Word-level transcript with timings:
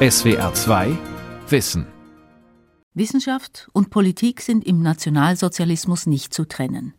SWR 0.00 0.54
2 0.54 0.96
Wissen 1.48 1.84
Wissenschaft 2.94 3.68
und 3.72 3.90
Politik 3.90 4.42
sind 4.42 4.64
im 4.64 4.80
Nationalsozialismus 4.80 6.06
nicht 6.06 6.32
zu 6.32 6.44
trennen. 6.44 6.94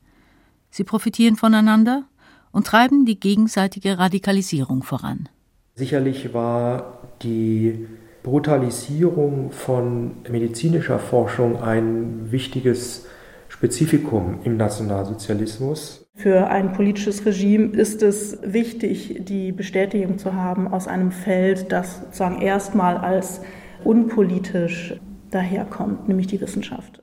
Sie 0.70 0.84
profitieren 0.84 1.38
voneinander 1.38 2.10
und 2.52 2.68
treiben 2.68 3.06
die 3.06 3.18
gegenseitige 3.18 3.98
Radikalisierung 4.00 4.84
voran. 4.84 5.30
Sicherlich 5.76 6.34
war 6.34 7.00
die 7.22 7.88
Brutalisierung 8.22 9.54
von 9.54 10.18
medizinischer 10.30 11.00
Forschung 11.00 11.64
ein 11.64 12.34
wichtiges 12.34 13.06
Spezifikum 13.48 14.40
im 14.44 14.58
Nationalsozialismus. 14.58 15.99
Für 16.20 16.50
ein 16.50 16.74
politisches 16.74 17.26
Regime 17.26 17.68
ist 17.68 18.04
es 18.04 18.38
wichtig, 18.44 19.22
die 19.22 19.54
Bestätigung 19.54 20.18
zu 20.18 20.34
haben 20.34 20.68
aus 20.68 20.86
einem 20.86 21.14
Feld, 21.14 21.72
das 21.72 22.02
sozusagen 22.02 22.42
erstmal 22.42 22.98
als 22.98 23.40
unpolitisch 23.86 24.96
daherkommt, 25.32 26.10
nämlich 26.10 26.28
die 26.28 26.42
Wissenschaft. 26.42 27.02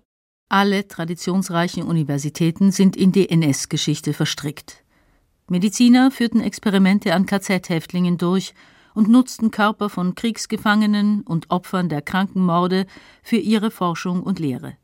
Alle 0.50 0.86
traditionsreichen 0.86 1.84
Universitäten 1.84 2.72
sind 2.72 2.94
in 2.94 3.10
die 3.10 3.30
NS-Geschichte 3.30 4.12
verstrickt. 4.12 4.84
Mediziner 5.48 6.10
führten 6.10 6.42
Experimente 6.42 7.14
an 7.14 7.24
KZ-Häftlingen 7.24 8.18
durch 8.18 8.52
und 8.92 9.08
nutzten 9.08 9.50
Körper 9.50 9.88
von 9.88 10.14
Kriegsgefangenen 10.14 11.22
und 11.22 11.50
Opfern 11.50 11.88
der 11.88 12.02
Krankenmorde 12.02 12.84
für 13.22 13.36
ihre 13.36 13.70
Forschung 13.70 14.22
und 14.22 14.40
Lehre. 14.40 14.74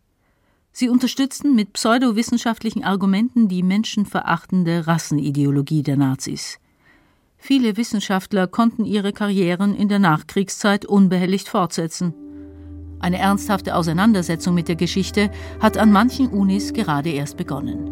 Sie 0.75 0.89
unterstützten 0.89 1.55
mit 1.55 1.75
pseudowissenschaftlichen 1.75 2.83
Argumenten 2.83 3.47
die 3.47 3.63
menschenverachtende 3.63 4.87
Rassenideologie 4.87 5.83
der 5.83 5.99
Nazis. 5.99 6.59
Viele 7.37 7.77
Wissenschaftler 7.77 8.47
konnten 8.47 8.87
ihre 8.87 9.13
Karrieren 9.13 9.75
in 9.75 9.89
der 9.89 9.99
Nachkriegszeit 9.99 10.87
unbehelligt 10.87 11.49
fortsetzen. 11.49 12.15
Eine 13.01 13.19
ernsthafte 13.19 13.75
Auseinandersetzung 13.75 14.55
mit 14.55 14.69
der 14.69 14.77
Geschichte 14.77 15.31
hat 15.61 15.77
an 15.77 15.93
manchen 15.93 16.29
Unis 16.29 16.73
gerade 16.73 17.11
erst 17.11 17.37
begonnen. 17.37 17.91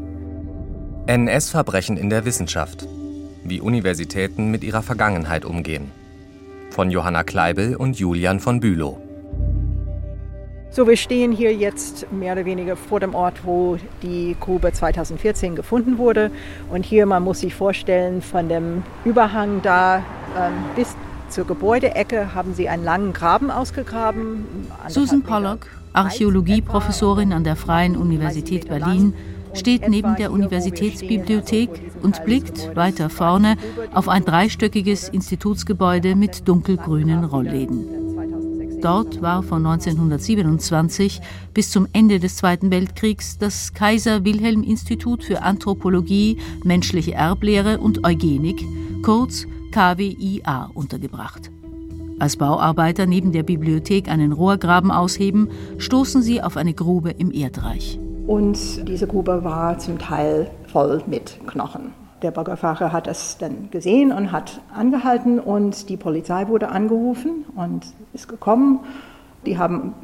NS-Verbrechen 1.07 1.97
in 1.97 2.09
der 2.09 2.25
Wissenschaft. 2.25 2.87
Wie 3.45 3.61
Universitäten 3.61 4.51
mit 4.51 4.65
ihrer 4.65 4.83
Vergangenheit 4.83 5.45
umgehen. 5.45 5.91
Von 6.71 6.91
Johanna 6.91 7.25
Kleibel 7.25 7.77
und 7.77 7.99
Julian 7.99 8.41
von 8.41 8.61
Bülow. 8.61 9.03
So, 10.73 10.87
wir 10.87 10.97
stehen 10.97 11.33
hier 11.33 11.53
jetzt 11.53 12.13
mehr 12.13 12.35
oder 12.35 12.45
weniger 12.45 12.77
vor 12.77 13.01
dem 13.01 13.13
Ort, 13.13 13.45
wo 13.45 13.77
die 14.03 14.37
Grube 14.39 14.73
2014 14.73 15.57
gefunden 15.57 15.99
wurde. 15.99 16.31
Und 16.71 16.87
hier, 16.87 17.07
man 17.07 17.25
muss 17.25 17.41
sich 17.41 17.57
vorstellen, 17.57 18.23
von 18.23 18.49
dem 18.49 18.85
Überhang 19.05 19.63
da 19.63 19.99
ähm, 20.39 20.53
bis 20.77 20.95
zur 21.29 21.45
Gebäudeecke 21.45 22.35
haben 22.35 22.55
sie 22.55 22.69
einen 22.69 22.85
langen 22.85 23.13
Graben 23.13 23.51
ausgegraben. 23.51 24.45
Susan 24.87 25.23
Pollock, 25.23 25.67
Archäologieprofessorin 25.93 27.33
an 27.33 27.43
der 27.43 27.57
Freien 27.57 27.97
Universität 27.97 28.69
Berlin, 28.69 29.15
steht 29.55 29.89
neben 29.89 30.15
der 30.15 30.31
Universitätsbibliothek 30.31 31.71
und 32.03 32.25
blickt 32.25 32.77
weiter 32.77 33.11
vorne 33.11 33.57
auf 33.93 34.09
ein 34.09 34.25
dreistöckiges 34.25 35.09
Institutsgebäude 35.09 36.15
mit 36.15 36.47
dunkelgrünen 36.47 37.25
Rollläden. 37.25 38.00
Dort 38.81 39.21
war 39.21 39.43
von 39.43 39.67
1927 39.67 41.21
bis 41.53 41.71
zum 41.71 41.87
Ende 41.93 42.19
des 42.19 42.37
Zweiten 42.37 42.71
Weltkriegs 42.71 43.37
das 43.37 43.75
Kaiser 43.75 44.25
Wilhelm 44.25 44.63
Institut 44.63 45.23
für 45.23 45.43
Anthropologie, 45.43 46.39
menschliche 46.65 47.13
Erblehre 47.13 47.79
und 47.79 48.07
Eugenik, 48.07 48.65
kurz 49.03 49.47
KWIA, 49.73 50.71
untergebracht. 50.73 51.51
Als 52.19 52.37
Bauarbeiter 52.37 53.05
neben 53.05 53.33
der 53.33 53.43
Bibliothek 53.43 54.09
einen 54.09 54.33
Rohrgraben 54.33 54.91
ausheben, 54.91 55.51
stoßen 55.77 56.23
sie 56.23 56.43
auf 56.43 56.57
eine 56.57 56.73
Grube 56.73 57.11
im 57.11 57.33
Erdreich. 57.33 57.99
Und 58.27 58.89
diese 58.89 59.07
Grube 59.07 59.45
war 59.45 59.79
zum 59.79 59.99
Teil 59.99 60.51
voll 60.69 61.03
mit 61.07 61.39
Knochen. 61.47 61.93
Der 62.23 62.31
Baggerfahrer 62.31 62.93
hat 62.93 63.07
es 63.07 63.39
dann 63.39 63.71
gesehen 63.71 64.13
und 64.13 64.31
hat 64.31 64.61
angehalten 64.75 65.39
und 65.39 65.89
die 65.89 65.97
Polizei 65.97 66.49
wurde 66.49 66.69
angerufen 66.69 67.47
und 67.57 67.87
ist 68.13 68.29
gekommen. 68.29 68.81
Die 69.47 69.57
haben 69.57 69.95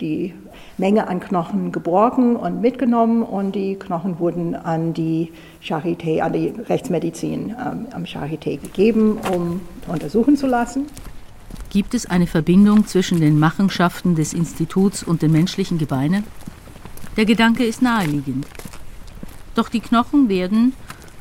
die 0.00 0.34
Menge 0.78 1.08
an 1.08 1.20
Knochen 1.20 1.72
geborgen 1.72 2.36
und 2.36 2.60
mitgenommen 2.60 3.22
und 3.22 3.54
die 3.54 3.76
Knochen 3.76 4.18
wurden 4.18 4.54
an 4.54 4.94
die 4.94 5.32
Charité, 5.62 6.20
an 6.20 6.32
die 6.32 6.48
Rechtsmedizin 6.48 7.50
ähm, 7.50 7.86
am 7.92 8.04
Charité 8.04 8.56
gegeben, 8.56 9.18
um 9.32 9.60
untersuchen 9.88 10.36
zu 10.36 10.46
lassen. 10.46 10.86
Gibt 11.70 11.94
es 11.94 12.06
eine 12.06 12.28
Verbindung 12.28 12.86
zwischen 12.86 13.20
den 13.20 13.38
Machenschaften 13.38 14.14
des 14.14 14.32
Instituts 14.32 15.02
und 15.02 15.22
den 15.22 15.32
menschlichen 15.32 15.78
Gebeinen? 15.78 16.24
Der 17.16 17.24
Gedanke 17.24 17.64
ist 17.64 17.82
naheliegend. 17.82 18.46
Doch 19.54 19.68
die 19.68 19.80
Knochen 19.80 20.28
werden, 20.28 20.72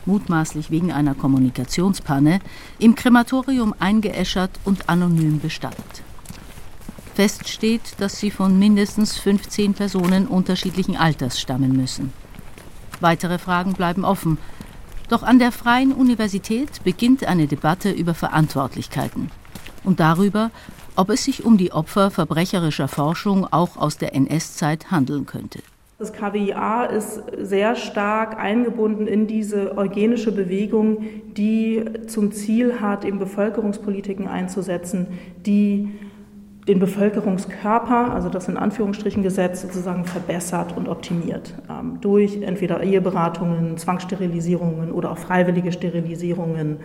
mutmaßlich 0.06 0.72
wegen 0.72 0.92
einer 0.92 1.16
Kommunikationspanne, 1.16 2.40
im 2.80 2.96
Krematorium 2.96 3.74
eingeäschert 3.80 4.52
und 4.66 4.90
anonym 4.90 5.40
bestattet. 5.40 6.04
Fest 7.14 7.48
steht, 7.48 8.00
dass 8.00 8.20
sie 8.20 8.32
von 8.32 8.58
mindestens 8.58 9.18
15 9.18 9.76
Personen 9.76 10.28
unterschiedlichen 10.28 10.98
Alters 10.98 11.40
stammen 11.40 11.74
müssen. 11.74 12.12
Weitere 13.02 13.38
Fragen 13.38 13.74
bleiben 13.74 14.04
offen. 14.04 14.38
Doch 15.10 15.22
an 15.22 15.38
der 15.38 15.52
Freien 15.52 15.92
Universität 15.92 16.84
beginnt 16.84 17.26
eine 17.26 17.48
Debatte 17.48 17.92
über 17.92 18.14
Verantwortlichkeiten 18.14 19.30
und 19.84 20.00
darüber, 20.00 20.50
ob 20.96 21.10
es 21.10 21.24
sich 21.24 21.44
um 21.44 21.58
die 21.58 21.72
Opfer 21.72 22.12
verbrecherischer 22.12 22.88
Forschung 22.88 23.46
auch 23.52 23.78
aus 23.78 23.98
der 23.98 24.16
NS-Zeit 24.16 24.92
handeln 24.92 25.26
könnte. 25.26 25.60
Das 26.04 26.12
KWIA 26.12 26.84
ist 26.84 27.24
sehr 27.40 27.78
stark 27.78 28.38
eingebunden 28.38 29.08
in 29.08 29.26
diese 29.26 29.78
eugenische 29.78 30.34
Bewegung, 30.34 30.98
die 31.38 31.86
zum 32.08 32.34
Ziel 32.34 32.82
hat, 32.82 33.06
eben 33.06 33.20
Bevölkerungspolitiken 33.20 34.28
einzusetzen, 34.28 35.08
die 35.46 35.92
den 36.68 36.80
Bevölkerungskörper, 36.80 38.14
also 38.14 38.28
das 38.28 38.50
in 38.50 38.58
Anführungsstrichen 38.58 39.24
Gesetz, 39.24 39.62
sozusagen 39.62 40.04
verbessert 40.04 40.76
und 40.76 40.90
optimiert. 40.90 41.54
Ähm, 41.70 42.00
durch 42.02 42.42
entweder 42.42 42.84
Eheberatungen, 42.84 43.78
Zwangssterilisierungen 43.78 44.92
oder 44.92 45.10
auch 45.10 45.18
freiwillige 45.18 45.72
Sterilisierungen, 45.72 46.80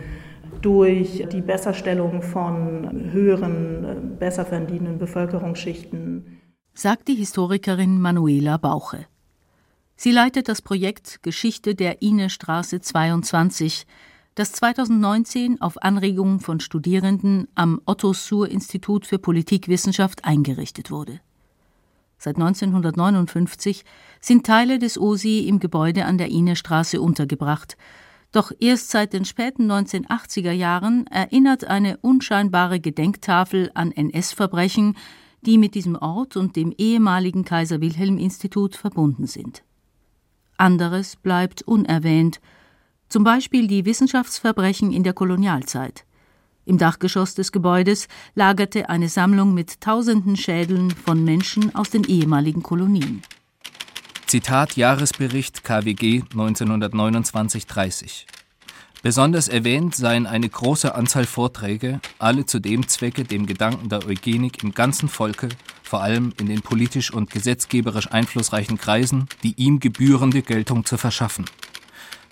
durch 0.61 1.25
die 1.29 1.41
Besserstellung 1.41 2.21
von 2.21 3.11
höheren, 3.11 3.83
äh, 3.83 3.95
besser 4.17 4.45
verdienenden 4.45 4.97
Bevölkerungsschichten 4.97 6.38
sagt 6.73 7.07
die 7.07 7.15
Historikerin 7.15 7.99
Manuela 7.99 8.57
Bauche. 8.57 9.05
Sie 9.95 10.11
leitet 10.11 10.47
das 10.47 10.61
Projekt 10.61 11.23
Geschichte 11.23 11.75
der 11.75 12.01
Ine-Straße 12.01 12.79
22, 12.79 13.85
das 14.35 14.53
2019 14.53 15.59
auf 15.59 15.81
Anregung 15.83 16.39
von 16.39 16.61
Studierenden 16.61 17.49
am 17.55 17.81
Otto-Suhr-Institut 17.85 19.05
für 19.05 19.19
Politikwissenschaft 19.19 20.23
eingerichtet 20.23 20.91
wurde. 20.91 21.19
Seit 22.17 22.35
1959 22.35 23.83
sind 24.21 24.45
Teile 24.45 24.79
des 24.79 24.97
OSI 24.97 25.47
im 25.47 25.59
Gebäude 25.59 26.05
an 26.05 26.17
der 26.17 26.29
Ine-Straße 26.29 27.01
untergebracht. 27.01 27.75
Doch 28.31 28.51
erst 28.59 28.91
seit 28.91 29.13
den 29.13 29.25
späten 29.25 29.69
1980er 29.71 30.51
Jahren 30.51 31.07
erinnert 31.07 31.65
eine 31.65 31.97
unscheinbare 31.97 32.79
Gedenktafel 32.79 33.71
an 33.73 33.91
NS-Verbrechen 33.91 34.95
die 35.41 35.57
mit 35.57 35.75
diesem 35.75 35.95
Ort 35.95 36.37
und 36.37 36.55
dem 36.55 36.73
ehemaligen 36.77 37.45
Kaiser 37.45 37.81
Wilhelm 37.81 38.17
Institut 38.17 38.75
verbunden 38.75 39.27
sind. 39.27 39.63
Anderes 40.57 41.15
bleibt 41.15 41.61
unerwähnt, 41.61 42.41
zum 43.07 43.23
Beispiel 43.23 43.67
die 43.67 43.85
Wissenschaftsverbrechen 43.85 44.91
in 44.91 45.03
der 45.03 45.13
Kolonialzeit. 45.13 46.05
Im 46.65 46.77
Dachgeschoss 46.77 47.33
des 47.33 47.51
Gebäudes 47.51 48.07
lagerte 48.35 48.89
eine 48.89 49.09
Sammlung 49.09 49.53
mit 49.53 49.81
tausenden 49.81 50.35
Schädeln 50.35 50.91
von 50.91 51.23
Menschen 51.23 51.73
aus 51.73 51.89
den 51.89 52.03
ehemaligen 52.03 52.61
Kolonien. 52.61 53.23
Zitat 54.27 54.75
Jahresbericht 54.75 55.63
KWG 55.63 56.21
1929-30 56.31 58.25
Besonders 59.01 59.47
erwähnt 59.47 59.95
seien 59.95 60.27
eine 60.27 60.49
große 60.49 60.93
Anzahl 60.93 61.25
Vorträge, 61.25 62.01
alle 62.17 62.45
zu 62.45 62.59
dem 62.59 62.85
Zwecke, 62.89 63.23
dem 63.23 63.45
Gedanken 63.45 63.87
der 63.87 64.05
Eugenik 64.05 64.61
im 64.61 64.73
ganzen 64.73 65.07
Volke, 65.07 65.47
vor 65.83 66.01
allem 66.01 66.33
in 66.37 66.47
den 66.47 66.61
politisch 66.61 67.13
und 67.13 67.29
gesetzgeberisch 67.29 68.11
einflussreichen 68.11 68.77
Kreisen, 68.77 69.29
die 69.41 69.53
ihm 69.55 69.79
gebührende 69.79 70.41
Geltung 70.41 70.83
zu 70.83 70.97
verschaffen. 70.97 71.45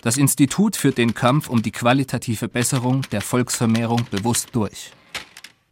Das 0.02 0.18
Institut 0.18 0.76
führt 0.76 0.98
den 0.98 1.14
Kampf 1.14 1.48
um 1.48 1.62
die 1.62 1.72
qualitative 1.72 2.48
Besserung 2.48 3.00
der 3.12 3.22
Volksvermehrung 3.22 4.04
bewusst 4.10 4.50
durch. 4.52 4.92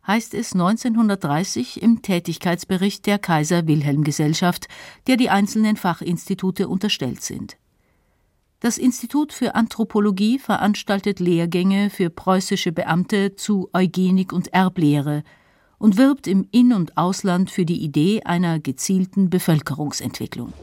Heißt 0.07 0.33
es 0.33 0.55
1930 0.55 1.83
im 1.83 2.01
Tätigkeitsbericht 2.01 3.05
der 3.05 3.19
Kaiser 3.19 3.67
Wilhelm 3.67 4.03
Gesellschaft, 4.03 4.67
der 5.09 5.19
die 5.19 5.29
einzelnen 5.29 5.77
Fachinstitute 5.77 6.69
unterstellt 6.69 7.23
sind. 7.23 7.59
Das 8.61 8.79
Institut 8.79 9.35
für 9.35 9.55
Anthropologie 9.55 10.39
veranstaltet 10.39 11.21
Lehrgänge 11.21 11.91
für 11.91 12.09
preußische 12.09 12.73
Beamte 12.73 13.37
zu 13.37 13.69
Eugenik 13.75 14.33
und 14.33 14.51
Erblehre 14.55 15.25
und 15.77 15.99
wirbt 15.99 16.27
im 16.27 16.49
In- 16.53 16.73
und 16.73 16.97
Ausland 16.97 17.51
für 17.51 17.67
die 17.67 17.85
Idee 17.85 18.23
einer 18.25 18.59
gezielten 18.59 19.29
Bevölkerungsentwicklung. 19.29 20.55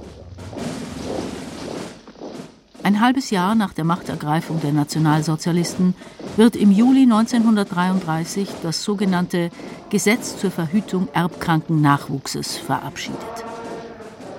Ein 2.82 3.00
halbes 3.00 3.30
Jahr 3.30 3.54
nach 3.54 3.74
der 3.74 3.86
Machtergreifung 3.86 4.60
der 4.60 4.74
Nationalsozialisten 4.74 5.94
wird 6.36 6.56
im 6.56 6.72
Juli 6.72 7.04
1933 7.04 8.50
das 8.64 8.84
sogenannte 8.84 9.52
Gesetz 9.92 10.40
zur 10.40 10.50
Verhütung 10.50 11.10
erbkranken 11.14 11.80
Nachwuchses 11.80 12.58
verabschiedet. 12.58 13.46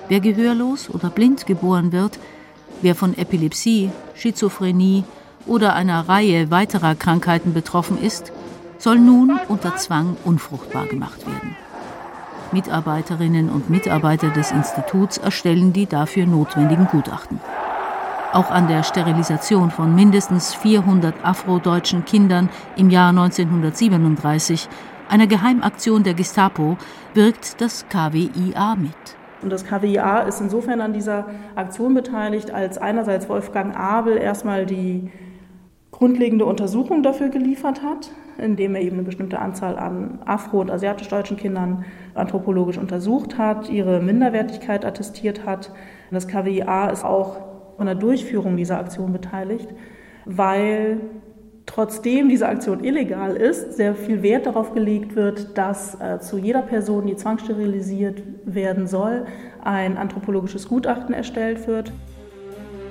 Wer 0.09 0.19
gehörlos 0.19 0.89
oder 0.89 1.09
blind 1.09 1.45
geboren 1.45 1.93
wird, 1.93 2.19
wer 2.81 2.95
von 2.95 3.17
Epilepsie, 3.17 3.91
Schizophrenie 4.15 5.03
oder 5.45 5.75
einer 5.75 6.07
Reihe 6.07 6.51
weiterer 6.51 6.95
Krankheiten 6.95 7.53
betroffen 7.53 8.01
ist, 8.01 8.31
soll 8.77 8.99
nun 8.99 9.39
unter 9.47 9.75
Zwang 9.77 10.17
unfruchtbar 10.23 10.85
gemacht 10.87 11.25
werden. 11.25 11.55
Mitarbeiterinnen 12.51 13.49
und 13.49 13.69
Mitarbeiter 13.69 14.29
des 14.29 14.51
Instituts 14.51 15.17
erstellen 15.17 15.73
die 15.73 15.85
dafür 15.85 16.25
notwendigen 16.25 16.87
Gutachten. 16.87 17.39
Auch 18.31 18.51
an 18.51 18.67
der 18.67 18.83
Sterilisation 18.83 19.71
von 19.71 19.95
mindestens 19.95 20.53
400 20.53 21.23
afrodeutschen 21.23 22.05
Kindern 22.05 22.49
im 22.75 22.89
Jahr 22.89 23.09
1937, 23.09 24.67
einer 25.09 25.27
Geheimaktion 25.27 26.03
der 26.03 26.13
Gestapo, 26.13 26.77
wirkt 27.13 27.61
das 27.61 27.85
KWIA 27.89 28.75
mit. 28.75 28.95
Und 29.45 29.51
das 29.51 29.63
KWIA 29.63 30.21
ist 30.21 30.41
insofern 30.41 30.81
an 30.81 30.91
dieser 30.91 31.27
Aktion 31.53 31.93
beteiligt, 31.93 32.49
als 32.49 32.79
einerseits 32.79 33.29
Wolfgang 33.29 33.77
Abel 33.77 34.17
erstmal 34.17 34.65
die 34.65 35.11
grundlegende 35.91 36.45
Untersuchung 36.45 37.03
dafür 37.03 37.29
geliefert 37.29 37.83
hat, 37.83 38.09
indem 38.39 38.73
er 38.73 38.81
eben 38.81 38.95
eine 38.95 39.03
bestimmte 39.03 39.37
Anzahl 39.37 39.77
an 39.77 40.17
afro- 40.25 40.61
und 40.61 40.71
asiatisch-deutschen 40.71 41.37
Kindern 41.37 41.85
anthropologisch 42.15 42.79
untersucht 42.79 43.37
hat, 43.37 43.69
ihre 43.69 43.99
Minderwertigkeit 43.99 44.83
attestiert 44.83 45.45
hat. 45.45 45.71
Das 46.09 46.27
KWIA 46.27 46.89
ist 46.89 47.05
auch 47.05 47.37
an 47.77 47.85
der 47.85 47.93
Durchführung 47.93 48.57
dieser 48.57 48.79
Aktion 48.79 49.13
beteiligt, 49.13 49.69
weil 50.25 51.01
trotzdem 51.65 52.29
diese 52.29 52.47
Aktion 52.47 52.83
illegal 52.83 53.35
ist, 53.35 53.73
sehr 53.73 53.95
viel 53.95 54.21
Wert 54.21 54.45
darauf 54.45 54.73
gelegt 54.73 55.15
wird, 55.15 55.57
dass 55.57 55.99
äh, 55.99 56.19
zu 56.19 56.37
jeder 56.37 56.61
Person, 56.61 57.07
die 57.07 57.15
zwangssterilisiert 57.15 58.21
werden 58.45 58.87
soll, 58.87 59.25
ein 59.63 59.97
anthropologisches 59.97 60.67
Gutachten 60.67 61.13
erstellt 61.13 61.67
wird. 61.67 61.91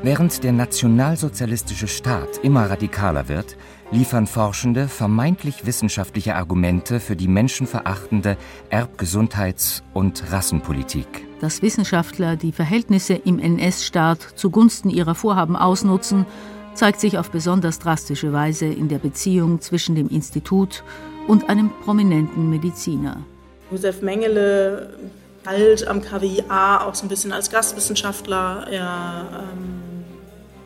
Während 0.02 0.44
der 0.44 0.52
nationalsozialistische 0.52 1.88
Staat 1.88 2.38
immer 2.42 2.68
radikaler 2.68 3.28
wird, 3.30 3.56
liefern 3.90 4.26
Forschende 4.26 4.86
vermeintlich 4.86 5.64
wissenschaftliche 5.64 6.34
Argumente 6.34 7.00
für 7.00 7.16
die 7.16 7.28
menschenverachtende 7.28 8.36
Erbgesundheits- 8.70 9.82
und 9.94 10.30
Rassenpolitik. 10.30 11.06
Dass 11.40 11.62
Wissenschaftler 11.62 12.36
die 12.36 12.52
Verhältnisse 12.52 13.14
im 13.14 13.38
NS-Staat 13.38 14.20
zugunsten 14.34 14.90
ihrer 14.90 15.14
Vorhaben 15.14 15.56
ausnutzen, 15.56 16.26
zeigt 16.74 17.00
sich 17.00 17.18
auf 17.18 17.30
besonders 17.30 17.78
drastische 17.78 18.32
Weise 18.32 18.66
in 18.66 18.88
der 18.88 18.98
Beziehung 18.98 19.60
zwischen 19.60 19.94
dem 19.94 20.08
Institut 20.08 20.82
und 21.26 21.48
einem 21.48 21.70
prominenten 21.84 22.50
Mediziner. 22.50 23.18
Josef 23.70 24.02
Mengele 24.02 24.94
galt 25.44 25.86
am 25.86 26.02
KWIA 26.02 26.86
auch 26.86 26.94
so 26.94 27.06
ein 27.06 27.08
bisschen 27.08 27.32
als 27.32 27.50
Gastwissenschaftler. 27.50 28.66
Er 28.70 29.26
ähm, 29.52 30.04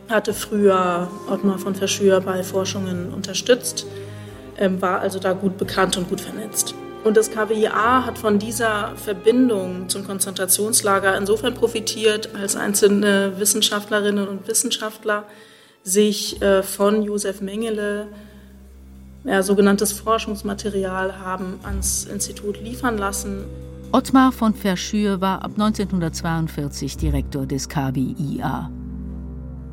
hatte 0.09 0.33
früher 0.33 1.09
Ottmar 1.31 1.59
von 1.59 1.75
Verschür 1.75 2.21
bei 2.21 2.43
Forschungen 2.43 3.13
unterstützt, 3.13 3.87
ähm, 4.57 4.81
war 4.81 5.01
also 5.01 5.19
da 5.19 5.33
gut 5.33 5.59
bekannt 5.59 5.97
und 5.97 6.09
gut 6.09 6.21
vernetzt. 6.21 6.75
Und 7.05 7.17
das 7.17 7.31
KWIA 7.31 8.05
hat 8.07 8.19
von 8.19 8.39
dieser 8.39 8.93
Verbindung 8.97 9.89
zum 9.89 10.05
Konzentrationslager 10.07 11.17
insofern 11.17 11.55
profitiert, 11.55 12.31
als 12.35 12.57
einzelne 12.57 13.35
Wissenschaftlerinnen 13.39 14.27
und 14.27 14.49
Wissenschaftler 14.49 15.25
sich 15.89 16.41
äh, 16.43 16.63
von 16.63 17.03
Josef 17.03 17.41
Mengele 17.41 18.09
ja, 19.25 19.43
sogenanntes 19.43 19.93
Forschungsmaterial 19.93 21.19
haben 21.19 21.59
ans 21.63 22.05
Institut 22.05 22.61
liefern 22.63 22.99
lassen. 22.99 23.45
Ottmar 23.91 24.33
von 24.33 24.55
Verschür 24.55 25.21
war 25.21 25.43
ab 25.43 25.53
1942 25.53 26.97
Direktor 26.97 27.47
des 27.47 27.69
KWIA. 27.69 28.71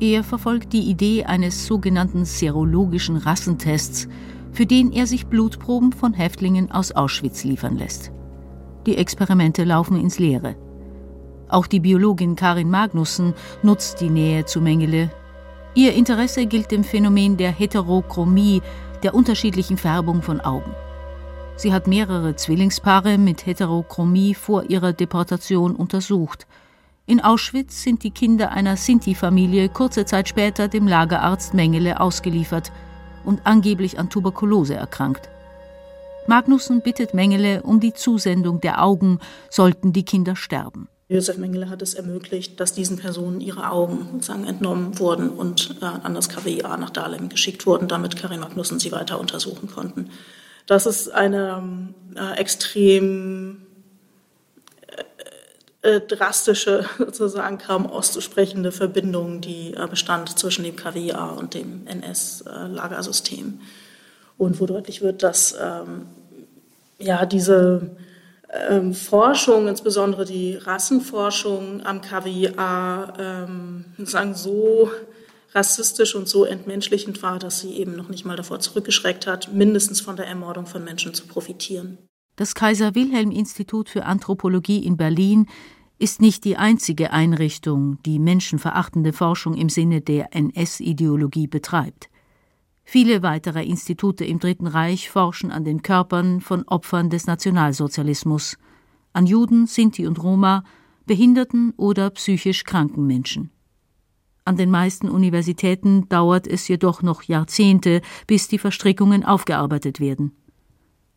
Er 0.00 0.24
verfolgt 0.24 0.72
die 0.72 0.90
Idee 0.90 1.24
eines 1.24 1.66
sogenannten 1.66 2.24
serologischen 2.24 3.16
Rassentests, 3.16 4.08
für 4.52 4.66
den 4.66 4.92
er 4.92 5.06
sich 5.06 5.26
Blutproben 5.26 5.92
von 5.92 6.12
Häftlingen 6.12 6.70
aus 6.70 6.92
Auschwitz 6.92 7.44
liefern 7.44 7.76
lässt. 7.76 8.10
Die 8.86 8.96
Experimente 8.96 9.64
laufen 9.64 9.98
ins 9.98 10.18
Leere. 10.18 10.54
Auch 11.48 11.66
die 11.66 11.80
Biologin 11.80 12.36
Karin 12.36 12.70
Magnussen 12.70 13.34
nutzt 13.62 14.00
die 14.00 14.10
Nähe 14.10 14.44
zu 14.44 14.60
Mengele. 14.60 15.10
Ihr 15.76 15.92
Interesse 15.92 16.46
gilt 16.46 16.72
dem 16.72 16.82
Phänomen 16.82 17.36
der 17.36 17.52
Heterochromie, 17.52 18.62
der 19.04 19.14
unterschiedlichen 19.14 19.76
Färbung 19.76 20.22
von 20.22 20.40
Augen. 20.40 20.74
Sie 21.54 21.72
hat 21.72 21.86
mehrere 21.86 22.34
Zwillingspaare 22.34 23.16
mit 23.16 23.46
Heterochromie 23.46 24.34
vor 24.34 24.64
ihrer 24.68 24.92
Deportation 24.92 25.76
untersucht. 25.76 26.48
In 27.06 27.20
Auschwitz 27.20 27.84
sind 27.84 28.02
die 28.02 28.10
Kinder 28.10 28.50
einer 28.50 28.76
Sinti-Familie 28.76 29.68
kurze 29.68 30.04
Zeit 30.04 30.28
später 30.28 30.66
dem 30.66 30.88
Lagerarzt 30.88 31.54
Mengele 31.54 32.00
ausgeliefert– 32.00 32.72
und 33.26 33.40
angeblich 33.44 33.98
an 33.98 34.08
Tuberkulose 34.08 34.74
erkrankt. 34.74 35.28
Magnussen 36.26 36.80
bittet 36.80 37.12
Mengele 37.12 37.62
um 37.62 37.80
die 37.80 37.92
Zusendung 37.92 38.60
der 38.60 38.82
Augen, 38.82 39.18
sollten 39.50 39.92
die 39.92 40.04
Kinder 40.04 40.36
sterben. 40.36 40.88
Josef 41.08 41.36
Mengele 41.38 41.70
hat 41.70 41.82
es 41.82 41.94
ermöglicht, 41.94 42.58
dass 42.58 42.72
diesen 42.72 42.96
Personen 42.96 43.40
ihre 43.40 43.70
Augen 43.70 44.08
sozusagen 44.12 44.46
entnommen 44.46 44.98
wurden 44.98 45.30
und 45.30 45.76
äh, 45.80 45.84
an 45.84 46.14
das 46.14 46.28
KWIA 46.28 46.76
nach 46.76 46.90
Dahlem 46.90 47.28
geschickt 47.28 47.64
wurden, 47.64 47.86
damit 47.86 48.16
Karin 48.16 48.40
Magnussen 48.40 48.80
sie 48.80 48.90
weiter 48.90 49.20
untersuchen 49.20 49.70
konnten. 49.70 50.10
Das 50.66 50.84
ist 50.84 51.08
eine 51.08 51.92
äh, 52.16 52.36
extrem 52.38 53.66
äh, 55.82 56.00
drastische, 56.00 56.84
sozusagen 56.98 57.58
kaum 57.58 57.86
auszusprechende 57.86 58.72
Verbindung, 58.72 59.40
die 59.40 59.74
äh, 59.74 59.86
bestand 59.88 60.36
zwischen 60.36 60.64
dem 60.64 60.74
KWA 60.74 61.30
und 61.30 61.54
dem 61.54 61.86
NS-Lagersystem. 61.86 63.60
Und 64.36 64.60
wo 64.60 64.66
deutlich 64.66 65.02
wird, 65.02 65.22
dass 65.22 65.54
ähm, 65.62 66.06
ja, 66.98 67.24
diese 67.24 67.96
ähm, 68.70 68.94
Forschung, 68.94 69.68
insbesondere 69.68 70.24
die 70.24 70.54
Rassenforschung 70.54 71.84
am 71.84 72.00
KWA, 72.00 73.12
ähm, 73.18 73.84
sagen, 73.98 74.34
so 74.34 74.90
rassistisch 75.54 76.14
und 76.14 76.28
so 76.28 76.44
entmenschlichend 76.44 77.22
war, 77.22 77.38
dass 77.38 77.60
sie 77.60 77.72
eben 77.74 77.96
noch 77.96 78.08
nicht 78.08 78.24
mal 78.24 78.36
davor 78.36 78.60
zurückgeschreckt 78.60 79.26
hat, 79.26 79.52
mindestens 79.52 80.00
von 80.00 80.16
der 80.16 80.26
Ermordung 80.26 80.66
von 80.66 80.84
Menschen 80.84 81.14
zu 81.14 81.26
profitieren. 81.26 81.98
Das 82.36 82.54
Kaiser 82.54 82.94
Wilhelm 82.94 83.30
Institut 83.30 83.88
für 83.88 84.04
Anthropologie 84.04 84.84
in 84.84 84.98
Berlin 84.98 85.46
ist 85.98 86.20
nicht 86.20 86.44
die 86.44 86.58
einzige 86.58 87.10
Einrichtung, 87.10 87.98
die 88.04 88.18
menschenverachtende 88.18 89.14
Forschung 89.14 89.54
im 89.54 89.70
Sinne 89.70 90.02
der 90.02 90.34
NS-Ideologie 90.34 91.46
betreibt. 91.46 92.10
Viele 92.88 93.24
weitere 93.24 93.64
Institute 93.64 94.24
im 94.24 94.38
Dritten 94.38 94.68
Reich 94.68 95.10
forschen 95.10 95.50
an 95.50 95.64
den 95.64 95.82
Körpern 95.82 96.40
von 96.40 96.62
Opfern 96.68 97.10
des 97.10 97.26
Nationalsozialismus, 97.26 98.58
an 99.12 99.26
Juden, 99.26 99.66
Sinti 99.66 100.06
und 100.06 100.22
Roma, 100.22 100.62
behinderten 101.04 101.74
oder 101.76 102.10
psychisch 102.10 102.62
kranken 102.62 103.04
Menschen. 103.04 103.50
An 104.44 104.56
den 104.56 104.70
meisten 104.70 105.08
Universitäten 105.08 106.08
dauert 106.08 106.46
es 106.46 106.68
jedoch 106.68 107.02
noch 107.02 107.24
Jahrzehnte, 107.24 108.02
bis 108.28 108.46
die 108.46 108.58
Verstrickungen 108.58 109.24
aufgearbeitet 109.24 109.98
werden. 109.98 110.36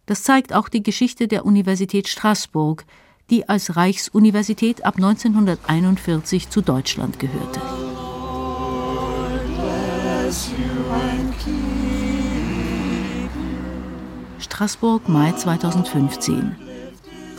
Das 0.08 0.24
zeigt 0.24 0.54
auch 0.54 0.70
die 0.70 0.82
Geschichte 0.82 1.28
der 1.28 1.46
Universität 1.46 2.08
Straßburg, 2.08 2.84
die 3.30 3.48
als 3.48 3.76
Reichsuniversität 3.76 4.86
ab 4.86 4.96
1941 4.96 6.50
zu 6.50 6.62
Deutschland 6.62 7.20
gehörte. 7.20 7.62
Straßburg, 14.40 15.10
Mai 15.10 15.34
2015. 15.34 16.56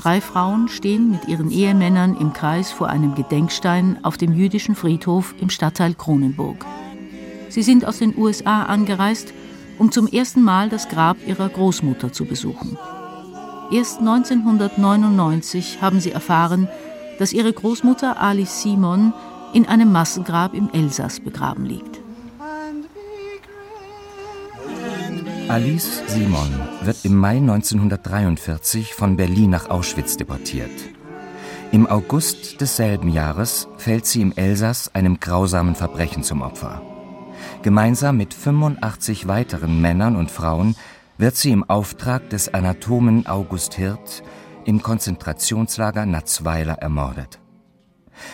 Drei 0.01 0.21
Frauen 0.21 0.69
stehen 0.69 1.11
mit 1.11 1.29
ihren 1.29 1.51
Ehemännern 1.51 2.17
im 2.17 2.33
Kreis 2.33 2.71
vor 2.71 2.89
einem 2.89 3.15
Gedenkstein 3.15 3.99
auf 4.03 4.17
dem 4.17 4.35
jüdischen 4.35 4.75
Friedhof 4.75 5.35
im 5.41 5.51
Stadtteil 5.51 5.95
Kronenburg. 5.95 6.65
Sie 7.49 7.63
sind 7.63 7.85
aus 7.85 7.99
den 7.99 8.17
USA 8.17 8.63
angereist, 8.63 9.33
um 9.79 9.91
zum 9.93 10.07
ersten 10.07 10.43
Mal 10.43 10.69
das 10.69 10.89
Grab 10.89 11.17
ihrer 11.27 11.49
Großmutter 11.49 12.13
zu 12.13 12.25
besuchen. 12.25 12.79
Erst 13.73 14.01
1999 14.01 15.83
haben 15.83 16.01
sie 16.01 16.13
erfahren, 16.13 16.69
dass 17.19 17.33
ihre 17.33 17.53
Großmutter 17.53 18.21
Alice 18.21 18.63
Simon 18.63 19.13
in 19.53 19.67
einem 19.67 19.93
Massengrab 19.93 20.55
im 20.55 20.71
Elsass 20.73 21.21
begraben 21.21 21.65
liegt. 21.67 22.00
Alice 25.51 26.05
Simon 26.07 26.49
wird 26.83 27.05
im 27.05 27.17
Mai 27.17 27.39
1943 27.39 28.95
von 28.95 29.17
Berlin 29.17 29.51
nach 29.51 29.69
Auschwitz 29.69 30.17
deportiert. 30.17 30.71
Im 31.73 31.89
August 31.89 32.61
desselben 32.61 33.09
Jahres 33.09 33.67
fällt 33.77 34.07
sie 34.07 34.23
im 34.23 34.31
Elsass 34.37 34.95
einem 34.95 35.19
grausamen 35.19 35.75
Verbrechen 35.75 36.23
zum 36.23 36.43
Opfer. 36.43 36.81
Gemeinsam 37.63 38.17
mit 38.17 38.33
85 38.33 39.27
weiteren 39.27 39.81
Männern 39.81 40.15
und 40.15 40.31
Frauen 40.31 40.77
wird 41.19 41.35
sie 41.35 41.51
im 41.51 41.69
Auftrag 41.69 42.31
des 42.31 42.55
Anatomen 42.55 43.27
August 43.27 43.75
Hirt 43.75 44.23
im 44.67 44.83
Konzentrationslager 44.83 46.07
Natzweiler 46.07 46.75
ermordet. 46.75 47.40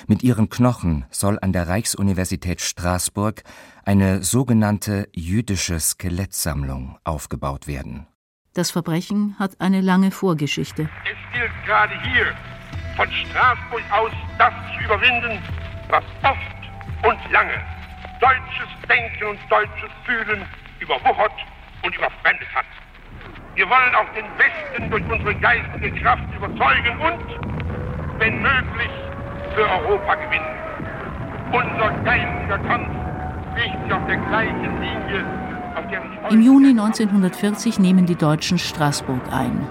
Mit 0.06 0.22
ihren 0.22 0.48
Knochen 0.48 1.04
soll 1.10 1.38
an 1.40 1.52
der 1.52 1.68
Reichsuniversität 1.68 2.60
Straßburg 2.60 3.42
eine 3.84 4.22
sogenannte 4.22 5.08
jüdische 5.12 5.78
Skelettsammlung 5.80 6.98
aufgebaut 7.04 7.66
werden. 7.66 8.06
Das 8.54 8.70
Verbrechen 8.70 9.36
hat 9.38 9.60
eine 9.60 9.80
lange 9.80 10.10
Vorgeschichte. 10.10 10.88
Es 11.04 11.38
gilt 11.38 11.52
gerade 11.66 11.94
hier, 12.02 12.34
von 12.96 13.06
Straßburg 13.10 13.82
aus 13.92 14.12
das 14.38 14.54
zu 14.74 14.84
überwinden, 14.84 15.38
was 15.88 16.04
oft 16.22 17.06
und 17.06 17.32
lange 17.32 17.62
deutsches 18.20 18.68
Denken 18.88 19.24
und 19.24 19.38
deutsches 19.50 19.90
Fühlen 20.04 20.44
überwuchert 20.80 21.32
und 21.82 21.94
überfremdet 21.94 22.48
hat. 22.54 22.64
Wir 23.54 23.68
wollen 23.68 23.94
auch 23.94 24.08
den 24.14 24.26
Westen 24.38 24.90
durch 24.90 25.04
unsere 25.04 25.34
geistige 25.34 25.92
Kraft 26.00 26.24
überzeugen 26.34 26.98
und, 27.00 28.18
wenn 28.18 28.42
möglich, 28.42 28.90
für 29.56 29.62
Europa 29.62 30.14
gewinnen. 30.16 30.54
Unser 31.50 31.90
geistiger 32.04 32.58
Kampf 32.58 32.90
liegt 33.56 33.92
auf 33.92 34.06
der 34.06 34.16
gleichen 34.16 34.80
Linie, 34.80 35.24
Im 36.30 36.42
Juni 36.42 36.70
1940 36.70 37.78
nehmen 37.78 38.06
die 38.06 38.16
Deutschen 38.16 38.58
Straßburg 38.58 39.20
ein. 39.32 39.66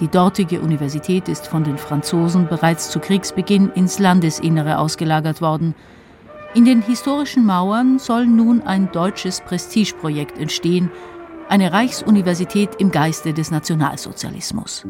Die 0.00 0.08
dortige 0.08 0.60
Universität 0.60 1.28
ist 1.28 1.46
von 1.46 1.64
den 1.64 1.78
Franzosen 1.78 2.48
bereits 2.48 2.90
zu 2.90 2.98
Kriegsbeginn 2.98 3.70
ins 3.74 3.98
Landesinnere 3.98 4.78
ausgelagert 4.78 5.40
worden. 5.40 5.74
In 6.54 6.64
den 6.64 6.82
historischen 6.82 7.46
Mauern 7.46 7.98
soll 7.98 8.26
nun 8.26 8.62
ein 8.62 8.90
deutsches 8.92 9.40
Prestigeprojekt 9.40 10.38
entstehen, 10.38 10.90
eine 11.48 11.72
Reichsuniversität 11.72 12.70
im 12.78 12.90
Geiste 12.90 13.32
des 13.32 13.50
Nationalsozialismus. 13.50 14.84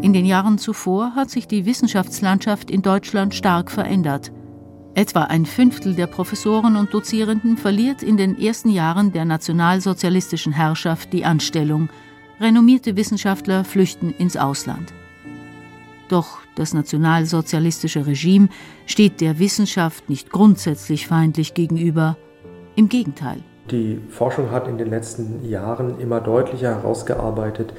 In 0.00 0.12
den 0.12 0.26
Jahren 0.26 0.58
zuvor 0.58 1.16
hat 1.16 1.28
sich 1.28 1.48
die 1.48 1.66
Wissenschaftslandschaft 1.66 2.70
in 2.70 2.82
Deutschland 2.82 3.34
stark 3.34 3.68
verändert. 3.68 4.30
Etwa 4.94 5.24
ein 5.24 5.44
Fünftel 5.44 5.94
der 5.94 6.06
Professoren 6.06 6.76
und 6.76 6.94
Dozierenden 6.94 7.56
verliert 7.56 8.04
in 8.04 8.16
den 8.16 8.40
ersten 8.40 8.70
Jahren 8.70 9.12
der 9.12 9.24
nationalsozialistischen 9.24 10.52
Herrschaft 10.52 11.12
die 11.12 11.24
Anstellung. 11.24 11.88
Renommierte 12.40 12.96
Wissenschaftler 12.96 13.64
flüchten 13.64 14.10
ins 14.10 14.36
Ausland. 14.36 14.94
Doch 16.08 16.38
das 16.54 16.74
nationalsozialistische 16.74 18.06
Regime 18.06 18.48
steht 18.86 19.20
der 19.20 19.40
Wissenschaft 19.40 20.08
nicht 20.08 20.30
grundsätzlich 20.30 21.08
feindlich 21.08 21.54
gegenüber. 21.54 22.16
Im 22.76 22.88
Gegenteil. 22.88 23.42
Die 23.72 24.00
Forschung 24.08 24.52
hat 24.52 24.68
in 24.68 24.78
den 24.78 24.90
letzten 24.90 25.48
Jahren 25.48 25.98
immer 25.98 26.20
deutlicher 26.20 26.76
herausgearbeitet, 26.76 27.74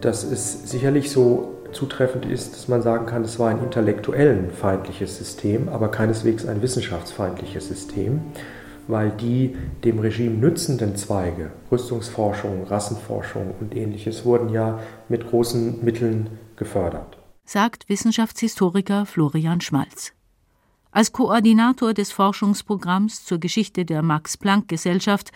dass 0.00 0.24
es 0.24 0.70
sicherlich 0.70 1.10
so 1.10 1.54
zutreffend 1.72 2.26
ist, 2.26 2.54
dass 2.54 2.68
man 2.68 2.82
sagen 2.82 3.06
kann, 3.06 3.24
es 3.24 3.38
war 3.38 3.50
ein 3.50 3.62
intellektuellen 3.62 4.50
feindliches 4.50 5.18
System, 5.18 5.68
aber 5.68 5.88
keineswegs 5.88 6.46
ein 6.46 6.62
wissenschaftsfeindliches 6.62 7.68
System, 7.68 8.22
weil 8.86 9.10
die 9.10 9.56
dem 9.82 9.98
Regime 9.98 10.36
nützenden 10.36 10.96
Zweige, 10.96 11.50
Rüstungsforschung, 11.70 12.64
Rassenforschung 12.64 13.54
und 13.60 13.74
ähnliches, 13.74 14.24
wurden 14.24 14.50
ja 14.50 14.80
mit 15.08 15.28
großen 15.28 15.84
Mitteln 15.84 16.38
gefördert. 16.56 17.18
Sagt 17.44 17.88
Wissenschaftshistoriker 17.88 19.06
Florian 19.06 19.60
Schmalz. 19.60 20.12
Als 20.90 21.12
Koordinator 21.12 21.92
des 21.92 22.12
Forschungsprogramms 22.12 23.24
zur 23.24 23.38
Geschichte 23.38 23.84
der 23.84 24.02
Max-Planck-Gesellschaft 24.02 25.32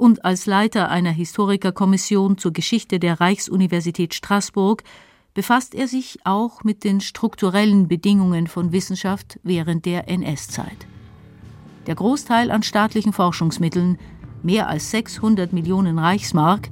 und 0.00 0.24
als 0.24 0.46
Leiter 0.46 0.88
einer 0.88 1.10
Historikerkommission 1.10 2.38
zur 2.38 2.54
Geschichte 2.54 2.98
der 2.98 3.20
Reichsuniversität 3.20 4.14
Straßburg 4.14 4.82
befasst 5.34 5.74
er 5.74 5.88
sich 5.88 6.18
auch 6.24 6.64
mit 6.64 6.84
den 6.84 7.02
strukturellen 7.02 7.86
Bedingungen 7.86 8.46
von 8.46 8.72
Wissenschaft 8.72 9.38
während 9.42 9.84
der 9.84 10.08
NS-Zeit. 10.08 10.86
Der 11.86 11.94
Großteil 11.96 12.50
an 12.50 12.62
staatlichen 12.62 13.12
Forschungsmitteln, 13.12 13.98
mehr 14.42 14.68
als 14.68 14.90
600 14.90 15.52
Millionen 15.52 15.98
Reichsmark, 15.98 16.70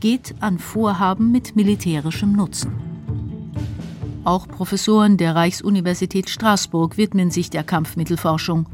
geht 0.00 0.34
an 0.40 0.58
Vorhaben 0.58 1.32
mit 1.32 1.56
militärischem 1.56 2.32
Nutzen. 2.32 2.72
Auch 4.24 4.46
Professoren 4.46 5.16
der 5.16 5.34
Reichsuniversität 5.34 6.28
Straßburg 6.28 6.98
widmen 6.98 7.30
sich 7.30 7.48
der 7.48 7.64
Kampfmittelforschung. 7.64 8.68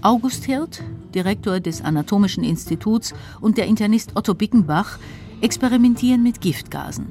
August 0.00 0.44
Hirt, 0.44 0.82
Direktor 1.14 1.60
des 1.60 1.82
Anatomischen 1.82 2.44
Instituts, 2.44 3.14
und 3.40 3.56
der 3.56 3.66
Internist 3.66 4.16
Otto 4.16 4.34
Bickenbach 4.34 4.98
experimentieren 5.40 6.22
mit 6.22 6.40
Giftgasen. 6.40 7.06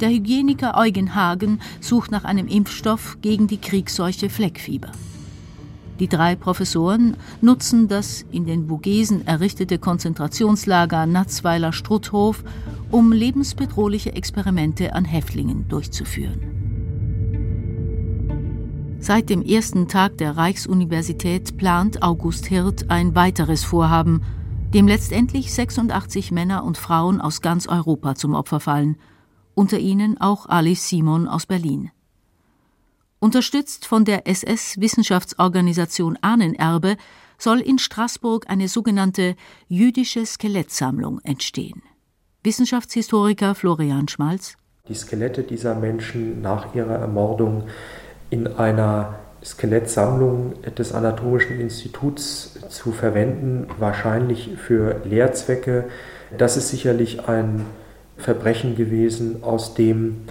Der 0.00 0.10
Hygieniker 0.10 0.76
Eugen 0.76 1.14
Hagen 1.14 1.60
sucht 1.80 2.10
nach 2.10 2.24
einem 2.24 2.48
Impfstoff 2.48 3.18
gegen 3.22 3.46
die 3.46 3.58
Kriegsseuche 3.58 4.30
Fleckfieber. 4.30 4.90
Die 6.00 6.08
drei 6.08 6.34
Professoren 6.34 7.16
nutzen 7.40 7.86
das 7.86 8.24
in 8.32 8.44
den 8.44 8.66
Vogesen 8.66 9.26
errichtete 9.26 9.78
Konzentrationslager 9.78 11.06
Natzweiler 11.06 11.72
Strutthof, 11.72 12.42
um 12.90 13.12
lebensbedrohliche 13.12 14.12
Experimente 14.12 14.94
an 14.94 15.04
Häftlingen 15.04 15.68
durchzuführen. 15.68 16.61
Seit 19.02 19.30
dem 19.30 19.42
ersten 19.42 19.88
Tag 19.88 20.18
der 20.18 20.36
Reichsuniversität 20.36 21.56
plant 21.56 22.04
August 22.04 22.46
Hirt 22.46 22.88
ein 22.88 23.16
weiteres 23.16 23.64
Vorhaben, 23.64 24.22
dem 24.72 24.86
letztendlich 24.86 25.52
86 25.52 26.30
Männer 26.30 26.62
und 26.62 26.78
Frauen 26.78 27.20
aus 27.20 27.40
ganz 27.40 27.66
Europa 27.66 28.14
zum 28.14 28.36
Opfer 28.36 28.60
fallen, 28.60 28.96
unter 29.54 29.80
ihnen 29.80 30.20
auch 30.20 30.46
Alice 30.46 30.88
Simon 30.88 31.26
aus 31.26 31.46
Berlin. 31.46 31.90
Unterstützt 33.18 33.86
von 33.86 34.04
der 34.04 34.28
SS-Wissenschaftsorganisation 34.28 36.16
Ahnenerbe 36.22 36.96
soll 37.38 37.58
in 37.58 37.80
Straßburg 37.80 38.48
eine 38.48 38.68
sogenannte 38.68 39.34
jüdische 39.66 40.24
Skelettsammlung 40.24 41.18
entstehen. 41.24 41.82
Wissenschaftshistoriker 42.44 43.56
Florian 43.56 44.06
Schmalz. 44.06 44.56
Die 44.86 44.94
Skelette 44.94 45.42
dieser 45.42 45.74
Menschen 45.74 46.40
nach 46.40 46.72
ihrer 46.76 46.98
Ermordung 46.98 47.64
in 48.32 48.46
einer 48.46 49.16
Skelettsammlung 49.44 50.54
des 50.78 50.94
Anatomischen 50.94 51.60
Instituts 51.60 52.58
zu 52.70 52.90
verwenden, 52.90 53.66
wahrscheinlich 53.78 54.52
für 54.56 55.02
Lehrzwecke. 55.04 55.84
Das 56.38 56.56
ist 56.56 56.70
sicherlich 56.70 57.28
ein 57.28 57.66
Verbrechen 58.16 58.74
gewesen, 58.74 59.42
aus 59.42 59.74
dem 59.74 60.22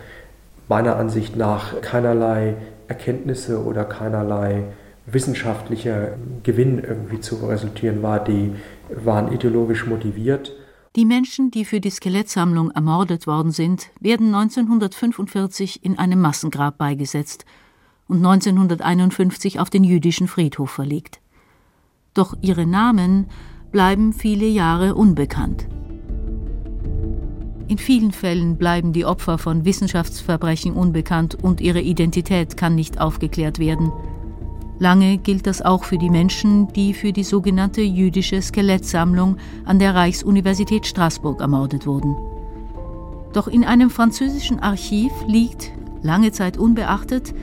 meiner 0.68 0.96
Ansicht 0.96 1.36
nach 1.36 1.80
keinerlei 1.82 2.56
Erkenntnisse 2.88 3.64
oder 3.64 3.84
keinerlei 3.84 4.64
wissenschaftlicher 5.06 6.14
Gewinn 6.42 6.80
irgendwie 6.80 7.20
zu 7.20 7.36
resultieren 7.36 8.02
war. 8.02 8.24
Die 8.24 8.56
waren 8.90 9.32
ideologisch 9.32 9.86
motiviert. 9.86 10.54
Die 10.96 11.06
Menschen, 11.06 11.52
die 11.52 11.66
für 11.66 11.80
die 11.80 11.92
Skelettsammlung 11.92 12.72
ermordet 12.72 13.28
worden 13.28 13.52
sind, 13.52 13.90
werden 14.00 14.34
1945 14.34 15.86
in 15.86 16.00
einem 16.00 16.20
Massengrab 16.20 16.80
beigesetzt 16.80 17.46
und 18.12 18.18
1951 18.18 19.62
auf 19.62 19.70
den 19.70 19.86
jüdischen 19.86 20.28
Friedhof 20.28 20.70
verlegt. 20.70 21.22
Doch 22.14 22.36
ihre 22.42 22.66
Namen 22.66 23.28
bleiben 23.72 24.12
viele 24.12 24.48
Jahre 24.48 24.96
unbekannt. 24.96 25.70
In 27.70 27.78
vielen 27.78 28.12
Fällen 28.12 28.58
bleiben 28.58 28.92
die 28.92 29.06
Opfer 29.06 29.38
von 29.38 29.64
Wissenschaftsverbrechen 29.64 30.74
unbekannt 30.74 31.38
und 31.42 31.62
ihre 31.62 31.80
Identität 31.80 32.58
kann 32.58 32.76
nicht 32.76 33.00
aufgeklärt 33.00 33.60
werden. 33.60 33.94
Lange 34.78 35.18
gilt 35.18 35.48
das 35.48 35.62
auch 35.62 35.86
für 35.86 35.98
die 35.98 36.10
Menschen, 36.10 36.68
die 36.74 36.94
für 36.94 37.14
die 37.14 37.24
sogenannte 37.24 37.82
jüdische 37.82 38.42
Skelettsammlung 38.42 39.38
an 39.64 39.80
der 39.80 39.96
Reichsuniversität 39.96 40.86
Straßburg 40.86 41.40
ermordet 41.40 41.88
wurden. 41.88 42.18
Doch 43.32 43.48
in 43.48 43.64
einem 43.64 43.90
französischen 43.90 44.60
Archiv 44.60 45.14
liegt, 45.28 45.72
lange 46.02 46.34
Zeit 46.34 46.58
unbeachtet, 46.58 47.34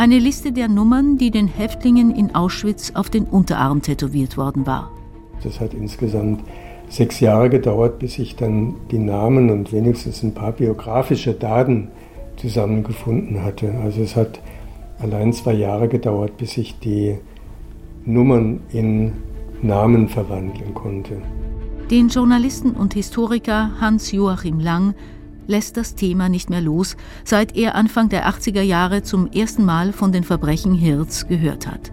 eine 0.00 0.18
Liste 0.18 0.50
der 0.50 0.68
Nummern, 0.68 1.18
die 1.18 1.30
den 1.30 1.46
Häftlingen 1.46 2.16
in 2.16 2.34
Auschwitz 2.34 2.92
auf 2.94 3.10
den 3.10 3.24
Unterarm 3.24 3.82
tätowiert 3.82 4.38
worden 4.38 4.66
war. 4.66 4.90
Das 5.44 5.60
hat 5.60 5.74
insgesamt 5.74 6.42
sechs 6.88 7.20
Jahre 7.20 7.50
gedauert, 7.50 7.98
bis 7.98 8.18
ich 8.18 8.34
dann 8.34 8.76
die 8.90 8.98
Namen 8.98 9.50
und 9.50 9.74
wenigstens 9.74 10.22
ein 10.22 10.32
paar 10.32 10.52
biografische 10.52 11.34
Daten 11.34 11.88
zusammengefunden 12.36 13.44
hatte. 13.44 13.74
Also 13.84 14.00
es 14.00 14.16
hat 14.16 14.40
allein 15.00 15.34
zwei 15.34 15.52
Jahre 15.52 15.86
gedauert, 15.86 16.38
bis 16.38 16.56
ich 16.56 16.78
die 16.78 17.18
Nummern 18.06 18.60
in 18.72 19.12
Namen 19.60 20.08
verwandeln 20.08 20.72
konnte. 20.72 21.18
Den 21.90 22.08
Journalisten 22.08 22.70
und 22.70 22.94
Historiker 22.94 23.72
Hans-Joachim 23.78 24.60
Lang 24.60 24.94
lässt 25.50 25.76
das 25.76 25.94
Thema 25.94 26.28
nicht 26.28 26.48
mehr 26.48 26.62
los, 26.62 26.96
seit 27.24 27.56
er 27.56 27.74
Anfang 27.74 28.08
der 28.08 28.26
80er 28.28 28.62
Jahre 28.62 29.02
zum 29.02 29.30
ersten 29.30 29.64
Mal 29.64 29.92
von 29.92 30.12
den 30.12 30.24
Verbrechen 30.24 30.72
Hirz 30.72 31.26
gehört 31.26 31.66
hat. 31.66 31.92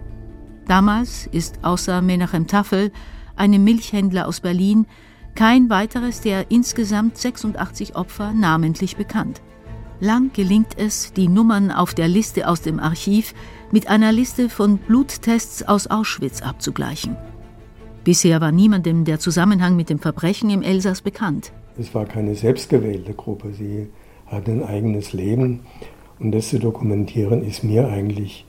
Damals 0.66 1.28
ist 1.32 1.64
außer 1.64 2.00
Menachem 2.00 2.46
Tafel, 2.46 2.92
einem 3.36 3.64
Milchhändler 3.64 4.26
aus 4.26 4.40
Berlin, 4.40 4.86
kein 5.34 5.70
weiteres 5.70 6.20
der 6.20 6.50
insgesamt 6.50 7.18
86 7.18 7.96
Opfer 7.96 8.32
namentlich 8.32 8.96
bekannt. 8.96 9.42
Lang 10.00 10.32
gelingt 10.32 10.78
es, 10.78 11.12
die 11.12 11.28
Nummern 11.28 11.72
auf 11.72 11.94
der 11.94 12.06
Liste 12.06 12.48
aus 12.48 12.62
dem 12.62 12.78
Archiv 12.78 13.34
mit 13.72 13.88
einer 13.88 14.12
Liste 14.12 14.48
von 14.48 14.78
Bluttests 14.78 15.66
aus 15.66 15.88
Auschwitz 15.88 16.40
abzugleichen. 16.40 17.16
Bisher 18.04 18.40
war 18.40 18.52
niemandem 18.52 19.04
der 19.04 19.18
Zusammenhang 19.18 19.74
mit 19.74 19.90
dem 19.90 19.98
Verbrechen 19.98 20.50
im 20.50 20.62
Elsass 20.62 21.02
bekannt. 21.02 21.52
Es 21.78 21.94
war 21.94 22.06
keine 22.06 22.34
selbstgewählte 22.34 23.14
Gruppe, 23.14 23.52
sie 23.52 23.88
hatte 24.26 24.50
ein 24.50 24.64
eigenes 24.64 25.12
Leben 25.12 25.60
und 26.18 26.32
das 26.32 26.48
zu 26.48 26.58
dokumentieren 26.58 27.44
ist 27.44 27.62
mir 27.62 27.88
eigentlich 27.88 28.44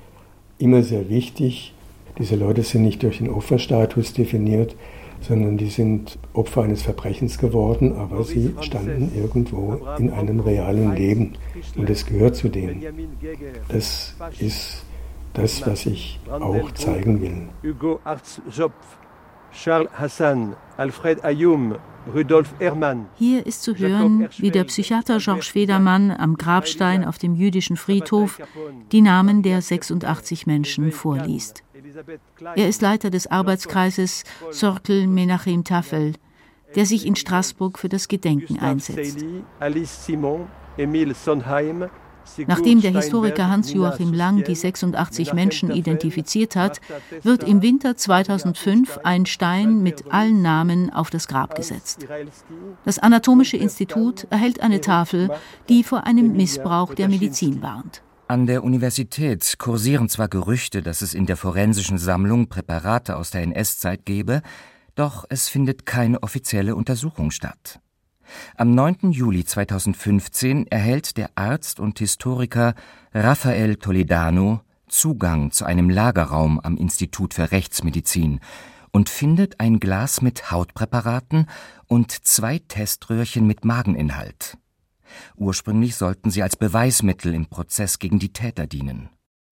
immer 0.58 0.82
sehr 0.82 1.10
wichtig. 1.10 1.74
Diese 2.18 2.36
Leute 2.36 2.64
sind 2.64 2.84
nicht 2.84 3.04
durch 3.04 3.20
den 3.20 3.30
Opferstatus 3.30 4.14
definiert, 4.14 4.76
sondern 5.22 5.58
die 5.58 5.70
sind 5.70 6.18
Opfer 6.34 6.64
eines 6.64 6.82
Verbrechens 6.82 7.38
geworden, 7.38 7.96
aber 7.96 8.24
sie 8.24 8.54
standen 8.62 9.12
irgendwo 9.16 9.80
in 9.98 10.10
einem 10.10 10.40
realen 10.40 10.96
Leben 10.96 11.34
und 11.78 11.90
es 11.90 12.06
gehört 12.06 12.36
zu 12.36 12.50
denen. 12.50 12.84
Das 13.68 14.16
ist 14.40 14.86
das, 15.34 15.66
was 15.68 15.86
ich 15.86 16.20
auch 16.30 16.72
zeigen 16.72 17.22
will. 17.22 17.48
Hugo 17.64 18.00
Charles 19.52 19.90
Hassan, 19.94 20.56
Alfred 20.78 21.24
Ayoum. 21.24 21.76
Hier 23.16 23.46
ist 23.46 23.64
zu 23.64 23.76
hören, 23.76 24.30
wie 24.38 24.52
der 24.52 24.64
Psychiater 24.66 25.18
Georges 25.18 25.48
Federmann 25.48 26.12
am 26.12 26.36
Grabstein 26.36 27.06
auf 27.06 27.18
dem 27.18 27.36
jüdischen 27.36 27.78
Friedhof 27.78 28.40
die 28.92 29.02
Namen 29.02 29.44
der 29.44 29.62
86 29.62 30.48
Menschen 30.48 30.92
vorliest. 30.92 31.64
Er 32.56 32.68
ist 32.68 32.82
Leiter 32.82 33.10
des 33.10 33.28
Arbeitskreises 33.28 34.24
Circle 34.52 35.08
Menachem 35.08 35.64
Tafel, 35.64 36.14
der 36.76 36.86
sich 36.86 37.06
in 37.06 37.16
Straßburg 37.16 37.80
für 37.80 37.90
das 37.90 38.08
Gedenken 38.08 38.60
einsetzt. 38.60 39.26
Alice 39.60 40.06
Simon, 40.06 40.48
Emile 40.78 41.14
Sondheim, 41.14 41.90
Nachdem 42.48 42.82
der 42.82 42.92
Historiker 42.92 43.50
Hans-Joachim 43.50 44.14
Lang 44.14 44.44
die 44.44 44.56
86 44.56 45.34
Menschen 45.34 45.72
identifiziert 45.72 46.56
hat, 46.56 46.80
wird 47.24 47.44
im 47.44 47.62
Winter 47.62 47.98
2005 47.98 49.00
ein 49.04 49.26
Stein 49.26 49.82
mit 49.82 50.12
allen 50.12 50.42
Namen 50.42 50.92
auf 50.92 51.10
das 51.10 51.28
Grab 51.28 51.56
gesetzt. 51.56 52.08
Das 52.86 53.00
Anatomische 53.00 53.58
Institut 53.58 54.28
erhält 54.30 54.62
eine 54.62 54.82
Tafel, 54.82 55.30
die 55.68 55.84
vor 55.84 56.06
einem 56.06 56.34
Missbrauch 56.34 56.94
der 56.94 57.10
Medizin 57.10 57.62
warnt. 57.62 58.02
An 58.28 58.46
der 58.46 58.64
Universität 58.64 59.56
kursieren 59.58 60.08
zwar 60.08 60.28
Gerüchte, 60.28 60.84
dass 60.84 61.02
es 61.02 61.16
in 61.16 61.26
der 61.26 61.36
forensischen 61.36 61.98
Sammlung 61.98 62.48
Präparate 62.48 63.18
aus 63.18 63.32
der 63.32 63.42
NS-Zeit 63.42 64.06
gebe, 64.06 64.44
doch 64.94 65.26
es 65.30 65.50
findet 65.50 65.88
keine 65.88 66.22
offizielle 66.22 66.76
Untersuchung 66.76 67.32
statt. 67.32 67.80
Am 68.56 68.74
9. 68.74 69.12
Juli 69.12 69.46
2015 69.46 70.68
erhält 70.68 71.18
der 71.18 71.32
Arzt 71.36 71.80
und 71.80 72.00
Historiker 72.00 72.76
Rafael 73.14 73.76
Toledano 73.76 74.62
Zugang 74.88 75.52
zu 75.52 75.66
einem 75.66 75.90
Lagerraum 75.90 76.60
am 76.60 76.76
Institut 76.78 77.34
für 77.34 77.52
Rechtsmedizin 77.52 78.40
und 78.92 79.10
findet 79.10 79.60
ein 79.60 79.80
Glas 79.80 80.22
mit 80.22 80.52
Hautpräparaten 80.52 81.46
und 81.88 82.12
zwei 82.12 82.60
Teströhrchen 82.60 83.46
mit 83.46 83.66
Mageninhalt. 83.66 84.58
Ursprünglich 85.36 85.96
sollten 85.96 86.32
sie 86.32 86.44
als 86.44 86.56
Beweismittel 86.56 87.34
im 87.34 87.48
Prozess 87.48 88.00
gegen 88.00 88.20
die 88.20 88.34
Täter 88.34 88.68
dienen. 88.68 89.10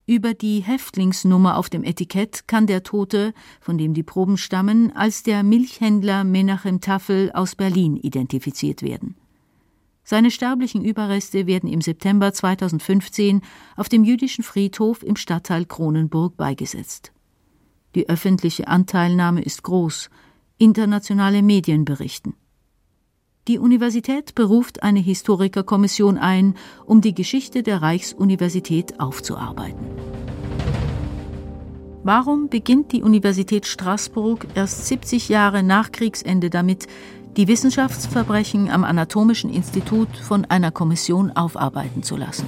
Über 0.08 0.32
die 0.32 0.60
Häftlingsnummer 0.60 1.58
auf 1.58 1.68
dem 1.68 1.84
Etikett 1.84 2.48
kann 2.48 2.66
der 2.66 2.82
Tote, 2.82 3.34
von 3.60 3.76
dem 3.76 3.92
die 3.92 4.02
Proben 4.02 4.38
stammen, 4.38 4.90
als 4.96 5.22
der 5.22 5.42
Milchhändler 5.42 6.24
Menachem 6.24 6.80
Tafel 6.80 7.30
aus 7.34 7.54
Berlin 7.54 7.94
identifiziert 7.98 8.80
werden. 8.80 9.16
Seine 10.04 10.30
sterblichen 10.30 10.82
Überreste 10.82 11.46
werden 11.46 11.70
im 11.70 11.82
September 11.82 12.32
2015 12.32 13.42
auf 13.76 13.90
dem 13.90 14.02
jüdischen 14.02 14.42
Friedhof 14.42 15.02
im 15.02 15.16
Stadtteil 15.16 15.66
Kronenburg 15.66 16.38
beigesetzt. 16.38 17.12
Die 17.94 18.08
öffentliche 18.08 18.66
Anteilnahme 18.66 19.42
ist 19.42 19.62
groß, 19.62 20.08
internationale 20.56 21.42
Medien 21.42 21.84
berichten. 21.84 22.34
Die 23.48 23.58
Universität 23.58 24.34
beruft 24.34 24.82
eine 24.82 24.98
Historikerkommission 24.98 26.18
ein, 26.18 26.54
um 26.84 27.00
die 27.00 27.14
Geschichte 27.14 27.62
der 27.62 27.80
Reichsuniversität 27.80 29.00
aufzuarbeiten. 29.00 29.86
Warum 32.02 32.50
beginnt 32.50 32.92
die 32.92 33.02
Universität 33.02 33.66
Straßburg 33.66 34.46
erst 34.54 34.86
70 34.88 35.30
Jahre 35.30 35.62
nach 35.62 35.92
Kriegsende 35.92 36.50
damit, 36.50 36.88
die 37.38 37.48
Wissenschaftsverbrechen 37.48 38.68
am 38.68 38.84
Anatomischen 38.84 39.48
Institut 39.48 40.14
von 40.14 40.44
einer 40.44 40.70
Kommission 40.70 41.30
aufarbeiten 41.30 42.02
zu 42.02 42.18
lassen? 42.18 42.46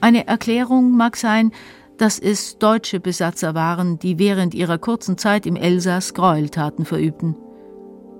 Eine 0.00 0.28
Erklärung 0.28 0.96
mag 0.96 1.16
sein, 1.16 1.50
dass 1.96 2.20
es 2.20 2.58
deutsche 2.58 3.00
Besatzer 3.00 3.56
waren, 3.56 3.98
die 3.98 4.20
während 4.20 4.54
ihrer 4.54 4.78
kurzen 4.78 5.18
Zeit 5.18 5.46
im 5.46 5.56
Elsass 5.56 6.14
Gräueltaten 6.14 6.84
verübten. 6.84 7.34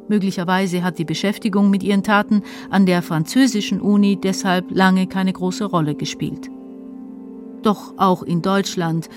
Möglicherweise 0.09 0.83
hat 0.83 0.99
die 0.99 1.05
Beschäftigung 1.05 1.71
mit 1.71 1.83
ihren 1.83 2.03
Taten 2.03 2.43
an 2.71 2.87
der 2.87 3.03
französischen 3.03 3.81
Uni 3.81 4.19
deshalb 4.21 4.71
lange 4.71 5.07
keine 5.07 5.33
große 5.33 5.65
Rolle 5.65 5.95
gespielt. 5.95 6.49
Doch 7.63 7.95
auch 7.97 8.23
in 8.23 8.41
Deutschland, 8.41 9.09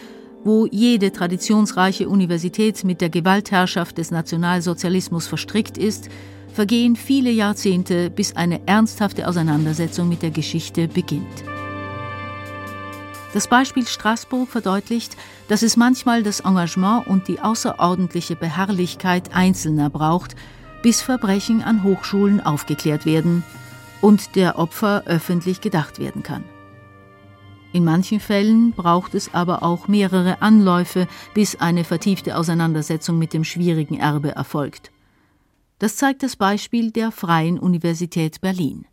wo 0.43 0.65
jede 0.65 1.12
traditionsreiche 1.12 2.10
Universität 2.10 2.84
mit 2.84 2.99
der 2.99 3.10
Gewaltherrschaft 3.10 3.97
des 3.97 4.12
Nationalsozialismus 4.12 5.27
verstrickt 5.27 5.77
ist, 5.77 6.10
vergehen 6.51 6.95
viele 6.95 7.32
Jahrzehnte, 7.32 8.10
bis 8.10 8.36
eine 8.36 8.67
ernsthafte 8.67 9.27
Auseinandersetzung 9.27 10.10
mit 10.10 10.21
der 10.21 10.32
Geschichte 10.32 10.88
beginnt. 10.88 11.43
Das 13.34 13.47
Beispiel 13.47 13.88
Straßburg 13.88 14.49
verdeutlicht, 14.49 15.15
dass 15.47 15.62
es 15.62 15.77
manchmal 15.77 16.21
das 16.21 16.41
Engagement 16.41 17.08
und 17.08 17.30
die 17.30 17.39
außerordentliche 17.39 18.36
Beharrlichkeit 18.36 19.34
Einzelner 19.34 19.89
braucht, 19.89 20.36
bis 20.81 21.01
Verbrechen 21.01 21.61
an 21.61 21.83
Hochschulen 21.83 22.41
aufgeklärt 22.41 23.05
werden 23.05 23.43
und 24.01 24.35
der 24.35 24.57
Opfer 24.57 25.03
öffentlich 25.05 25.61
gedacht 25.61 25.99
werden 25.99 26.23
kann. 26.23 26.43
In 27.73 27.85
manchen 27.85 28.19
Fällen 28.19 28.73
braucht 28.73 29.15
es 29.15 29.33
aber 29.33 29.63
auch 29.63 29.87
mehrere 29.87 30.41
Anläufe, 30.41 31.07
bis 31.33 31.55
eine 31.55 31.83
vertiefte 31.83 32.35
Auseinandersetzung 32.35 33.17
mit 33.17 33.33
dem 33.33 33.43
schwierigen 33.43 33.97
Erbe 33.97 34.35
erfolgt. 34.35 34.91
Das 35.79 35.95
zeigt 35.95 36.21
das 36.21 36.35
Beispiel 36.35 36.91
der 36.91 37.11
Freien 37.11 37.57
Universität 37.57 38.41
Berlin. 38.41 38.85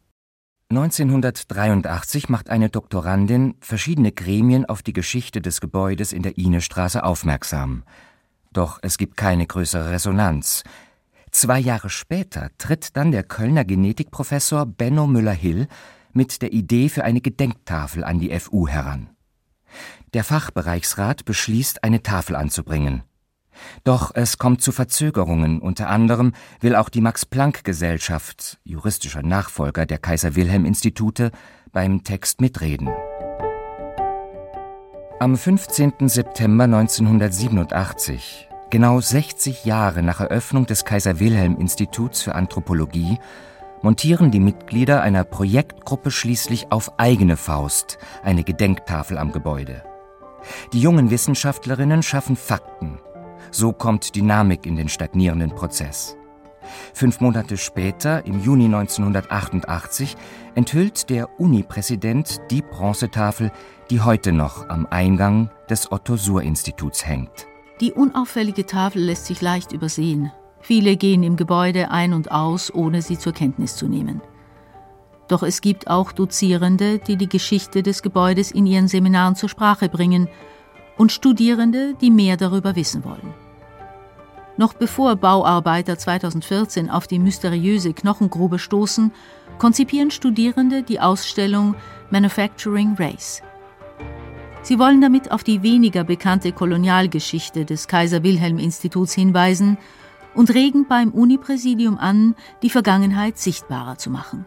1983 0.70 2.28
macht 2.28 2.50
eine 2.50 2.68
Doktorandin 2.68 3.54
verschiedene 3.60 4.12
Gremien 4.12 4.66
auf 4.66 4.82
die 4.82 4.92
Geschichte 4.92 5.40
des 5.40 5.60
Gebäudes 5.60 6.12
in 6.12 6.22
der 6.22 6.36
Inestraße 6.38 7.02
aufmerksam. 7.02 7.82
Doch 8.52 8.78
es 8.82 8.98
gibt 8.98 9.16
keine 9.16 9.46
größere 9.46 9.90
Resonanz. 9.90 10.62
Zwei 11.30 11.58
Jahre 11.58 11.90
später 11.90 12.50
tritt 12.58 12.96
dann 12.96 13.12
der 13.12 13.22
Kölner 13.22 13.64
Genetikprofessor 13.64 14.66
Benno 14.66 15.06
Müller-Hill 15.06 15.68
mit 16.12 16.42
der 16.42 16.52
Idee 16.52 16.88
für 16.88 17.04
eine 17.04 17.20
Gedenktafel 17.20 18.04
an 18.04 18.18
die 18.18 18.38
FU 18.38 18.66
heran. 18.66 19.10
Der 20.14 20.24
Fachbereichsrat 20.24 21.24
beschließt, 21.24 21.84
eine 21.84 22.02
Tafel 22.02 22.34
anzubringen. 22.36 23.02
Doch 23.84 24.12
es 24.14 24.38
kommt 24.38 24.62
zu 24.62 24.72
Verzögerungen, 24.72 25.60
unter 25.60 25.88
anderem 25.88 26.32
will 26.60 26.76
auch 26.76 26.88
die 26.88 27.00
Max-Planck-Gesellschaft, 27.00 28.58
juristischer 28.64 29.22
Nachfolger 29.22 29.84
der 29.84 29.98
Kaiser-Wilhelm-Institute, 29.98 31.32
beim 31.72 32.04
Text 32.04 32.40
mitreden. 32.40 32.88
Am 35.20 35.36
15. 35.36 36.08
September 36.08 36.64
1987 36.64 38.47
Genau 38.70 39.00
60 39.00 39.64
Jahre 39.64 40.02
nach 40.02 40.20
Eröffnung 40.20 40.66
des 40.66 40.84
Kaiser 40.84 41.20
Wilhelm 41.20 41.56
Instituts 41.56 42.20
für 42.20 42.34
Anthropologie 42.34 43.18
montieren 43.80 44.30
die 44.30 44.40
Mitglieder 44.40 45.00
einer 45.00 45.24
Projektgruppe 45.24 46.10
schließlich 46.10 46.70
auf 46.70 46.92
eigene 46.98 47.38
Faust 47.38 47.96
eine 48.22 48.44
Gedenktafel 48.44 49.16
am 49.16 49.32
Gebäude. 49.32 49.84
Die 50.74 50.80
jungen 50.80 51.10
Wissenschaftlerinnen 51.10 52.02
schaffen 52.02 52.36
Fakten. 52.36 52.98
So 53.50 53.72
kommt 53.72 54.14
Dynamik 54.14 54.66
in 54.66 54.76
den 54.76 54.90
stagnierenden 54.90 55.54
Prozess. 55.54 56.18
Fünf 56.92 57.20
Monate 57.22 57.56
später, 57.56 58.26
im 58.26 58.42
Juni 58.42 58.66
1988, 58.66 60.14
enthüllt 60.54 61.08
der 61.08 61.40
Uni-Präsident 61.40 62.42
die 62.50 62.60
Bronzetafel, 62.60 63.50
die 63.88 64.02
heute 64.02 64.32
noch 64.32 64.68
am 64.68 64.86
Eingang 64.90 65.48
des 65.70 65.90
Otto-Suhr-Instituts 65.90 67.06
hängt. 67.06 67.48
Die 67.80 67.92
unauffällige 67.92 68.66
Tafel 68.66 69.02
lässt 69.02 69.26
sich 69.26 69.40
leicht 69.40 69.72
übersehen. 69.72 70.32
Viele 70.60 70.96
gehen 70.96 71.22
im 71.22 71.36
Gebäude 71.36 71.90
ein 71.90 72.12
und 72.12 72.32
aus, 72.32 72.74
ohne 72.74 73.02
sie 73.02 73.18
zur 73.18 73.32
Kenntnis 73.32 73.76
zu 73.76 73.86
nehmen. 73.86 74.20
Doch 75.28 75.42
es 75.42 75.60
gibt 75.60 75.88
auch 75.88 76.10
Dozierende, 76.10 76.98
die 76.98 77.16
die 77.16 77.28
Geschichte 77.28 77.82
des 77.82 78.02
Gebäudes 78.02 78.50
in 78.50 78.66
ihren 78.66 78.88
Seminaren 78.88 79.36
zur 79.36 79.48
Sprache 79.48 79.88
bringen 79.88 80.28
und 80.96 81.12
Studierende, 81.12 81.94
die 81.94 82.10
mehr 82.10 82.36
darüber 82.36 82.74
wissen 82.74 83.04
wollen. 83.04 83.34
Noch 84.56 84.74
bevor 84.74 85.14
Bauarbeiter 85.14 85.96
2014 85.96 86.90
auf 86.90 87.06
die 87.06 87.20
mysteriöse 87.20 87.92
Knochengrube 87.92 88.58
stoßen, 88.58 89.12
konzipieren 89.58 90.10
Studierende 90.10 90.82
die 90.82 90.98
Ausstellung 90.98 91.76
Manufacturing 92.10 92.96
Race. 92.98 93.42
Sie 94.68 94.78
wollen 94.78 95.00
damit 95.00 95.30
auf 95.30 95.44
die 95.44 95.62
weniger 95.62 96.04
bekannte 96.04 96.52
Kolonialgeschichte 96.52 97.64
des 97.64 97.88
Kaiser 97.88 98.22
Wilhelm 98.22 98.58
Instituts 98.58 99.14
hinweisen 99.14 99.78
und 100.34 100.52
regen 100.52 100.86
beim 100.86 101.08
Unipräsidium 101.12 101.96
an, 101.96 102.34
die 102.62 102.68
Vergangenheit 102.68 103.38
sichtbarer 103.38 103.96
zu 103.96 104.10
machen. 104.10 104.44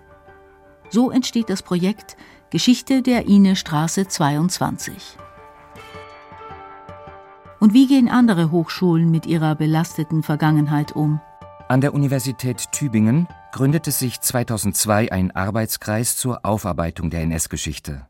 So 0.92 1.10
entsteht 1.10 1.50
das 1.50 1.64
Projekt 1.64 2.18
Geschichte 2.52 3.02
der 3.02 3.28
Ine 3.28 3.56
Straße 3.56 4.08
22. 4.08 4.94
Und 7.60 7.74
wie 7.74 7.88
gehen 7.88 8.08
andere 8.08 8.52
Hochschulen 8.52 9.10
mit 9.10 9.26
ihrer 9.26 9.56
belasteten 9.56 10.22
Vergangenheit 10.22 10.96
um? 10.96 11.20
An 11.68 11.82
der 11.82 11.96
Universität 11.96 12.72
Tübingen 12.72 13.28
gründete 13.54 13.90
sich 13.90 14.22
2002 14.22 15.12
ein 15.12 15.32
Arbeitskreis 15.32 16.16
zur 16.16 16.46
Aufarbeitung 16.46 17.10
der 17.10 17.22
NS-Geschichte. 17.24 18.06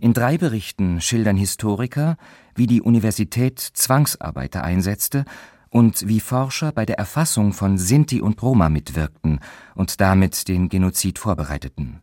In 0.00 0.12
drei 0.12 0.38
Berichten 0.38 1.00
schildern 1.00 1.36
Historiker, 1.36 2.16
wie 2.54 2.66
die 2.66 2.82
Universität 2.82 3.58
Zwangsarbeiter 3.60 4.62
einsetzte 4.62 5.24
und 5.70 6.06
wie 6.06 6.20
Forscher 6.20 6.72
bei 6.72 6.84
der 6.84 6.98
Erfassung 6.98 7.52
von 7.52 7.78
Sinti 7.78 8.20
und 8.20 8.42
Roma 8.42 8.68
mitwirkten 8.68 9.40
und 9.74 10.00
damit 10.00 10.48
den 10.48 10.68
Genozid 10.68 11.18
vorbereiteten. 11.18 12.02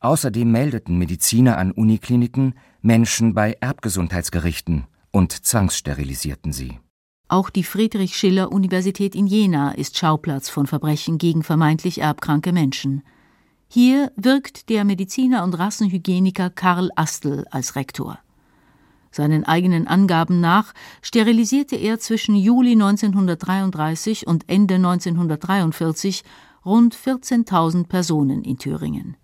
Außerdem 0.00 0.50
meldeten 0.50 0.96
Mediziner 0.96 1.58
an 1.58 1.72
Unikliniken 1.72 2.54
Menschen 2.82 3.34
bei 3.34 3.56
Erbgesundheitsgerichten 3.60 4.86
und 5.10 5.32
zwangssterilisierten 5.32 6.52
sie. 6.52 6.78
Auch 7.28 7.50
die 7.50 7.64
Friedrich-Schiller-Universität 7.64 9.16
in 9.16 9.26
Jena 9.26 9.72
ist 9.72 9.98
Schauplatz 9.98 10.48
von 10.48 10.68
Verbrechen 10.68 11.18
gegen 11.18 11.42
vermeintlich 11.42 12.00
erbkranke 12.00 12.52
Menschen. 12.52 13.02
Hier 13.68 14.12
wirkt 14.16 14.68
der 14.68 14.84
Mediziner 14.84 15.42
und 15.42 15.58
Rassenhygieniker 15.58 16.50
Karl 16.50 16.90
Astel 16.94 17.46
als 17.50 17.76
Rektor. 17.76 18.18
Seinen 19.10 19.44
eigenen 19.44 19.86
Angaben 19.86 20.40
nach 20.40 20.72
sterilisierte 21.02 21.76
er 21.76 21.98
zwischen 21.98 22.36
Juli 22.36 22.72
1933 22.72 24.26
und 24.26 24.48
Ende 24.48 24.74
1943 24.74 26.22
rund 26.64 26.94
14.000 26.94 27.86
Personen 27.86 28.44
in 28.44 28.58
Thüringen. 28.58 29.16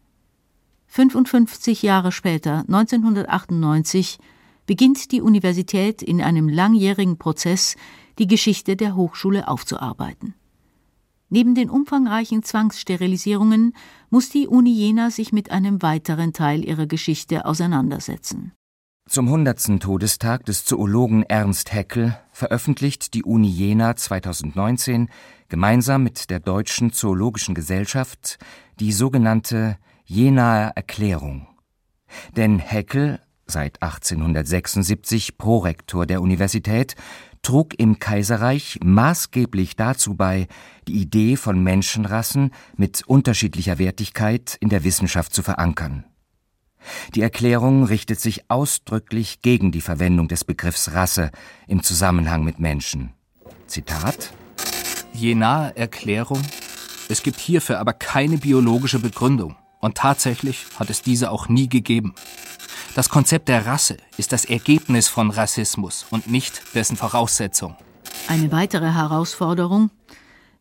55 0.87 1.83
Jahre 1.83 2.13
später, 2.13 2.61
1998, 2.61 4.19
beginnt 4.67 5.13
die 5.13 5.21
Universität 5.21 6.03
in 6.03 6.21
einem 6.21 6.49
langjährigen 6.49 7.19
Prozess, 7.19 7.77
die 8.19 8.27
Geschichte 8.27 8.77
der 8.77 8.95
Hochschule 8.95 9.49
aufzuarbeiten. 9.49 10.35
Neben 11.35 11.55
den 11.55 11.71
umfangreichen 11.71 12.43
Zwangssterilisierungen 12.43 13.75
muss 14.11 14.29
die 14.29 14.47
Uni 14.47 14.71
Jena 14.71 15.11
sich 15.11 15.33
mit 15.33 15.51
einem 15.51 15.81
weiteren 15.81 16.35
Teil 16.35 16.63
ihrer 16.63 16.85
Geschichte 16.85 17.47
auseinandersetzen. 17.47 18.53
Zum 19.09 19.29
100. 19.29 19.81
Todestag 19.81 20.45
des 20.45 20.67
Zoologen 20.67 21.23
Ernst 21.23 21.73
Haeckel 21.73 22.19
veröffentlicht 22.33 23.15
die 23.15 23.23
Uni 23.23 23.49
Jena 23.49 23.97
2019 23.97 25.09
gemeinsam 25.49 26.03
mit 26.03 26.29
der 26.29 26.39
Deutschen 26.39 26.93
Zoologischen 26.93 27.55
Gesellschaft 27.55 28.39
die 28.79 28.93
sogenannte 28.93 29.79
Jenaer 30.05 30.73
Erklärung. 30.75 31.49
Denn 32.37 32.61
Haeckel 32.61 33.21
seit 33.47 33.83
1876 33.83 35.39
Prorektor 35.39 36.05
der 36.05 36.21
Universität, 36.21 36.95
trug 37.43 37.79
im 37.79 37.99
Kaiserreich 37.99 38.79
maßgeblich 38.83 39.77
dazu 39.77 40.15
bei, 40.15 40.47
die 40.89 40.95
Idee 40.95 41.37
von 41.37 41.63
Menschenrassen 41.63 42.53
mit 42.77 43.03
unterschiedlicher 43.07 43.79
Wertigkeit 43.79 44.57
in 44.61 44.69
der 44.69 44.85
Wissenschaft 44.85 45.35
zu 45.35 45.43
verankern. 45.43 46.05
Die 47.15 47.23
Erklärung 47.23 47.85
richtet 47.85 48.21
sich 48.21 48.51
ausdrücklich 48.51 49.43
gegen 49.43 49.71
die 49.71 49.81
Verwendung 49.81 50.29
des 50.29 50.45
Begriffs 50.45 50.93
Rasse 50.93 51.31
im 51.67 51.83
Zusammenhang 51.83 52.45
mit 52.45 52.59
Menschen. 52.59 53.13
Zitat 53.67 54.33
Je 55.13 55.35
nahe 55.35 55.77
Erklärung, 55.77 56.43
es 57.09 57.23
gibt 57.23 57.39
hierfür 57.39 57.79
aber 57.79 57.93
keine 57.93 58.39
biologische 58.39 58.99
Begründung, 58.99 59.57
und 59.81 59.97
tatsächlich 59.97 60.67
hat 60.79 60.91
es 60.91 61.03
diese 61.03 61.31
auch 61.31 61.49
nie 61.49 61.69
gegeben. 61.69 62.15
Das 62.95 63.09
Konzept 63.09 63.49
der 63.49 63.65
Rasse 63.65 63.97
ist 64.19 64.33
das 64.33 64.45
Ergebnis 64.45 65.09
von 65.09 65.31
Rassismus 65.31 66.05
und 66.11 66.27
nicht 66.31 66.75
dessen 66.75 66.97
Voraussetzung. 66.97 67.77
Eine 68.29 68.53
weitere 68.53 68.93
Herausforderung 68.93 69.91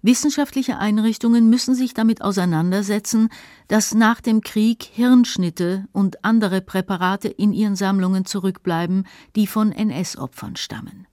Wissenschaftliche 0.04 0.80
Einrichtungen 0.80 1.50
müssen 1.50 1.76
sich 1.76 1.94
damit 1.94 2.24
auseinandersetzen, 2.24 3.30
dass 3.68 3.94
nach 3.94 4.20
dem 4.20 4.42
Krieg 4.42 4.84
Hirnschnitte 4.84 5.86
und 5.92 6.26
andere 6.26 6.62
Präparate 6.62 7.28
in 7.28 7.54
ihren 7.54 7.76
Sammlungen 7.76 8.26
zurückbleiben, 8.26 9.06
die 9.36 9.46
von 9.46 9.72
NS-Opfern 9.72 10.56
stammen. 10.56 11.06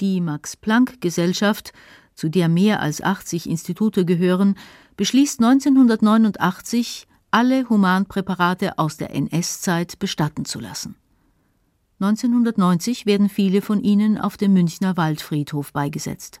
Die 0.00 0.22
Max-Planck-Gesellschaft, 0.22 1.72
zu 2.14 2.30
der 2.30 2.48
mehr 2.48 2.80
als 2.80 3.02
80 3.02 3.50
Institute 3.50 4.06
gehören, 4.06 4.56
beschließt 4.96 5.40
1989, 5.40 7.06
alle 7.34 7.68
Humanpräparate 7.68 8.78
aus 8.78 8.96
der 8.96 9.12
NS-Zeit 9.12 9.98
bestatten 9.98 10.44
zu 10.44 10.60
lassen. 10.60 10.94
1990 11.98 13.06
werden 13.06 13.28
viele 13.28 13.60
von 13.60 13.82
ihnen 13.82 14.18
auf 14.18 14.36
dem 14.36 14.52
Münchner 14.52 14.96
Waldfriedhof 14.96 15.72
beigesetzt. 15.72 16.40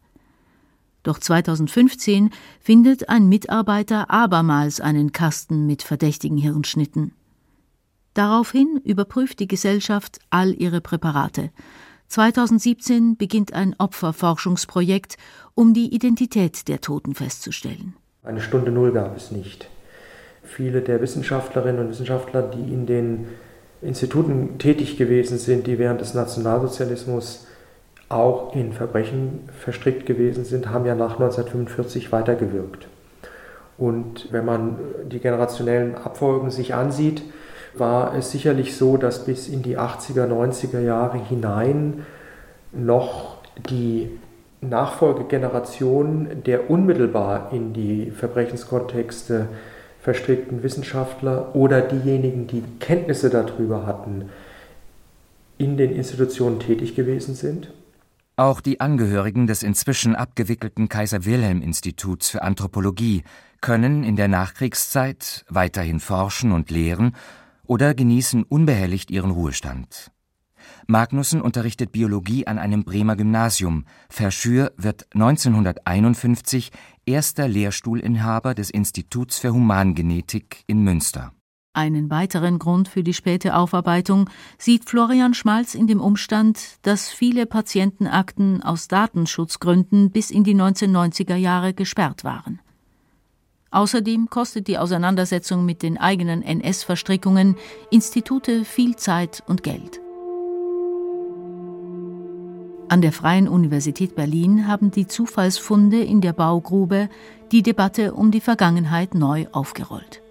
Doch 1.02 1.18
2015 1.18 2.30
findet 2.60 3.08
ein 3.08 3.28
Mitarbeiter 3.28 4.08
abermals 4.08 4.80
einen 4.80 5.10
Kasten 5.10 5.66
mit 5.66 5.82
verdächtigen 5.82 6.38
Hirnschnitten. 6.38 7.12
Daraufhin 8.14 8.80
überprüft 8.84 9.40
die 9.40 9.48
Gesellschaft 9.48 10.20
all 10.30 10.54
ihre 10.54 10.80
Präparate. 10.80 11.50
2017 12.06 13.16
beginnt 13.16 13.52
ein 13.52 13.74
Opferforschungsprojekt, 13.78 15.16
um 15.54 15.74
die 15.74 15.92
Identität 15.92 16.68
der 16.68 16.80
Toten 16.80 17.16
festzustellen. 17.16 17.96
Eine 18.22 18.40
Stunde 18.40 18.70
Null 18.70 18.92
gab 18.92 19.16
es 19.16 19.32
nicht 19.32 19.68
viele 20.44 20.80
der 20.80 21.00
Wissenschaftlerinnen 21.00 21.80
und 21.80 21.90
Wissenschaftler, 21.90 22.42
die 22.42 22.72
in 22.72 22.86
den 22.86 23.26
Instituten 23.82 24.58
tätig 24.58 24.96
gewesen 24.96 25.38
sind, 25.38 25.66
die 25.66 25.78
während 25.78 26.00
des 26.00 26.14
Nationalsozialismus 26.14 27.46
auch 28.08 28.54
in 28.54 28.72
Verbrechen 28.72 29.48
verstrickt 29.58 30.06
gewesen 30.06 30.44
sind, 30.44 30.70
haben 30.70 30.86
ja 30.86 30.94
nach 30.94 31.14
1945 31.14 32.12
weitergewirkt. 32.12 32.88
Und 33.76 34.28
wenn 34.30 34.44
man 34.44 34.76
die 35.10 35.18
generationellen 35.18 35.96
Abfolgen 35.96 36.50
sich 36.50 36.74
ansieht, 36.74 37.22
war 37.76 38.14
es 38.14 38.30
sicherlich 38.30 38.76
so, 38.76 38.96
dass 38.96 39.24
bis 39.24 39.48
in 39.48 39.62
die 39.62 39.78
80er, 39.78 40.28
90er 40.28 40.80
Jahre 40.80 41.18
hinein 41.18 42.06
noch 42.72 43.38
die 43.68 44.10
Nachfolgegeneration 44.60 46.28
der 46.46 46.70
unmittelbar 46.70 47.50
in 47.52 47.72
die 47.72 48.10
Verbrechenskontexte 48.10 49.48
verstrickten 50.04 50.62
Wissenschaftler 50.62 51.56
oder 51.56 51.80
diejenigen, 51.80 52.46
die 52.46 52.62
Kenntnisse 52.78 53.30
darüber 53.30 53.86
hatten, 53.86 54.28
in 55.56 55.78
den 55.78 55.90
Institutionen 55.96 56.60
tätig 56.60 56.94
gewesen 56.94 57.34
sind? 57.34 57.72
Auch 58.36 58.60
die 58.60 58.80
Angehörigen 58.80 59.46
des 59.46 59.62
inzwischen 59.62 60.14
abgewickelten 60.14 60.90
Kaiser 60.90 61.24
Wilhelm 61.24 61.62
Instituts 61.62 62.28
für 62.28 62.42
Anthropologie 62.42 63.22
können 63.62 64.04
in 64.04 64.16
der 64.16 64.28
Nachkriegszeit 64.28 65.46
weiterhin 65.48 66.00
forschen 66.00 66.52
und 66.52 66.70
lehren 66.70 67.16
oder 67.64 67.94
genießen 67.94 68.42
unbehelligt 68.42 69.10
ihren 69.10 69.30
Ruhestand. 69.30 70.10
Magnussen 70.86 71.40
unterrichtet 71.40 71.92
Biologie 71.92 72.46
an 72.46 72.58
einem 72.58 72.84
Bremer 72.84 73.16
Gymnasium. 73.16 73.84
Verschür 74.08 74.72
wird 74.76 75.06
1951 75.14 76.70
erster 77.06 77.48
Lehrstuhlinhaber 77.48 78.54
des 78.54 78.70
Instituts 78.70 79.38
für 79.38 79.52
Humangenetik 79.52 80.64
in 80.66 80.82
Münster. 80.82 81.32
Einen 81.72 82.08
weiteren 82.08 82.60
Grund 82.60 82.86
für 82.88 83.02
die 83.02 83.14
späte 83.14 83.56
Aufarbeitung 83.56 84.30
sieht 84.58 84.88
Florian 84.88 85.34
Schmalz 85.34 85.74
in 85.74 85.88
dem 85.88 86.00
Umstand, 86.00 86.60
dass 86.82 87.08
viele 87.08 87.46
Patientenakten 87.46 88.62
aus 88.62 88.86
Datenschutzgründen 88.86 90.12
bis 90.12 90.30
in 90.30 90.44
die 90.44 90.54
1990er 90.54 91.34
Jahre 91.34 91.74
gesperrt 91.74 92.22
waren. 92.22 92.60
Außerdem 93.72 94.30
kostet 94.30 94.68
die 94.68 94.78
Auseinandersetzung 94.78 95.64
mit 95.64 95.82
den 95.82 95.98
eigenen 95.98 96.44
An 102.88 103.00
der 103.00 103.12
Freien 103.12 103.48
Universität 103.48 104.14
Berlin 104.14 104.68
haben 104.68 104.90
die 104.90 105.06
Zufallsfunde 105.06 106.02
in 106.02 106.20
der 106.20 106.34
Baugrube 106.34 107.08
die 107.50 107.62
Debatte 107.62 108.12
um 108.12 108.30
die 108.30 108.40
Vergangenheit 108.40 109.14
neu 109.14 109.46
aufgerollt. 109.52 110.22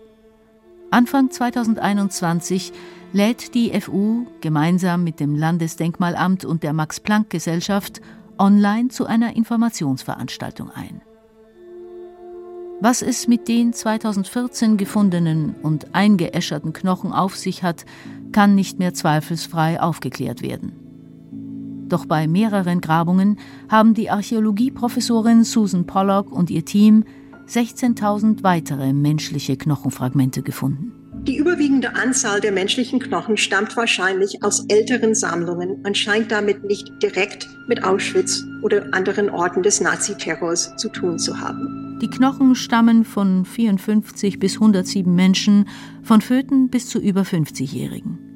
Anfang 0.92 1.32
2021 1.32 2.72
lädt 3.12 3.56
die 3.56 3.72
FU 3.82 4.28
gemeinsam 4.42 5.04
mit 5.04 5.20
dem 5.20 5.36
Landesdenkmalamt 5.36 6.46
und 6.46 6.62
der 6.62 6.74
Max-Planck-Gesellschaft 6.74 8.02
online 8.38 8.90
zu 8.90 9.08
einer 9.08 9.36
Informationsveranstaltung 9.36 10.70
ein. 10.70 11.02
Was 12.82 13.02
es 13.02 13.28
mit 13.28 13.48
den 13.48 13.74
2014 13.74 14.78
gefundenen 14.78 15.56
und 15.64 15.96
eingeäscherten 15.96 16.74
Knochen 16.74 17.14
auf 17.14 17.36
sich 17.36 17.64
hat, 17.64 17.86
kann 18.32 18.54
nicht 18.54 18.78
mehr 18.78 18.94
zweifelsfrei 18.94 19.82
aufgeklärt 19.82 20.44
werden. 20.44 20.83
Doch 21.86 22.06
bei 22.06 22.28
mehreren 22.28 22.82
Grabungen 22.82 23.38
haben 23.70 23.94
die 23.94 24.10
Archäologieprofessorin 24.10 25.44
Susan 25.44 25.86
Pollock 25.86 26.32
und 26.32 26.50
ihr 26.50 26.66
Team 26.66 27.04
16.000 27.48 28.44
weitere 28.44 28.94
menschliche 28.94 29.58
Knochenfragmente 29.58 30.42
gefunden. 30.42 30.94
Die 31.28 31.38
überwiegende 31.38 31.96
Anzahl 31.96 32.42
der 32.42 32.52
menschlichen 32.52 33.00
Knochen 33.00 33.38
stammt 33.38 33.78
wahrscheinlich 33.78 34.44
aus 34.44 34.66
älteren 34.68 35.16
Sammlungen 35.16 35.82
und 35.86 35.98
scheint 35.98 36.32
damit 36.32 36.66
nicht 36.66 36.92
direkt 37.02 37.48
mit 37.68 37.84
Auschwitz 37.84 38.44
oder 38.62 38.94
anderen 38.94 39.30
Orten 39.30 39.64
des 39.64 39.80
Naziterrors 39.80 40.76
zu 40.76 40.90
tun 40.90 41.20
zu 41.20 41.40
haben. 41.40 41.98
Die 42.02 42.10
Knochen 42.10 42.56
stammen 42.56 43.06
von 43.06 43.46
54 43.46 44.40
bis 44.40 44.56
107 44.56 45.14
Menschen, 45.16 45.70
von 46.02 46.20
Föten 46.20 46.70
bis 46.70 46.88
zu 46.88 47.00
über 47.00 47.22
50-Jährigen. 47.22 48.33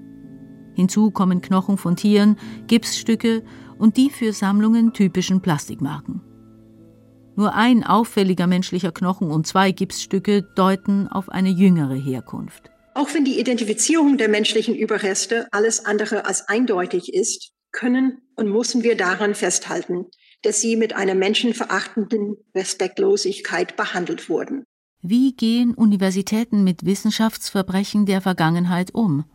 Hinzu 0.77 1.09
kommen 1.09 1.41
Knochen 1.41 1.75
von 1.79 1.95
Tieren, 1.95 2.37
Gipsstücke 2.67 3.41
und 3.79 3.97
die 3.97 4.11
für 4.11 4.31
Sammlungen 4.31 4.93
typischen 4.93 5.41
Plastikmarken. 5.41 6.21
Nur 7.35 7.55
ein 7.55 7.83
auffälliger 7.83 8.45
menschlicher 8.45 8.91
Knochen 8.91 9.31
und 9.31 9.47
zwei 9.47 9.71
Gipsstücke 9.71 10.43
deuten 10.55 11.07
auf 11.07 11.29
eine 11.29 11.49
jüngere 11.49 11.95
Herkunft. 11.95 12.69
Auch 12.93 13.11
wenn 13.15 13.25
die 13.25 13.39
Identifizierung 13.39 14.19
der 14.19 14.29
menschlichen 14.29 14.75
Überreste 14.75 15.47
alles 15.51 15.83
andere 15.83 16.25
als 16.25 16.47
eindeutig 16.47 17.11
ist, 17.11 17.53
können 17.71 18.21
und 18.35 18.51
müssen 18.51 18.83
wir 18.83 18.95
daran 18.95 19.33
festhalten, 19.33 20.05
dass 20.43 20.61
sie 20.61 20.75
mit 20.75 20.93
einer 20.93 21.15
menschenverachtenden 21.15 22.35
Respektlosigkeit 22.55 23.75
behandelt 23.75 24.29
wurden. 24.29 24.63
Wie 25.01 25.35
gehen 25.35 25.73
Universitäten 25.73 26.63
mit 26.63 26.85
Wissenschaftsverbrechen 26.85 28.05
der 28.05 28.21
Vergangenheit 28.21 28.93
um? 28.93 29.25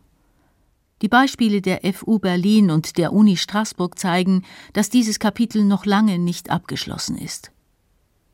Die 1.03 1.09
Beispiele 1.09 1.61
der 1.61 1.81
FU 1.93 2.17
Berlin 2.17 2.71
und 2.71 2.97
der 2.97 3.11
Uni 3.11 3.35
Straßburg 3.35 3.99
zeigen, 3.99 4.43
dass 4.71 4.89
dieses 4.89 5.19
Kapitel 5.19 5.65
noch 5.65 5.85
lange 5.85 6.17
nicht 6.17 6.49
abgeschlossen 6.49 7.17
ist. 7.17 7.51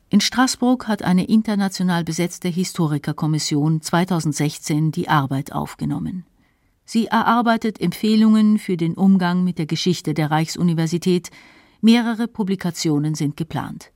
In 0.08 0.20
Straßburg 0.20 0.86
hat 0.86 1.02
eine 1.02 1.24
international 1.24 2.04
besetzte 2.04 2.46
Historikerkommission 2.46 3.82
2016 3.82 4.92
die 4.92 5.08
Arbeit 5.08 5.50
aufgenommen. 5.50 6.24
Sie 6.84 7.06
erarbeitet 7.06 7.80
Empfehlungen 7.80 8.56
für 8.60 8.76
den 8.76 8.94
Umgang 8.94 9.42
mit 9.42 9.58
der 9.58 9.66
Geschichte 9.66 10.14
der 10.14 10.30
Reichsuniversität. 10.30 11.30
Mehrere 11.80 12.28
Publikationen 12.28 13.16
sind 13.16 13.36
geplant. 13.36 13.90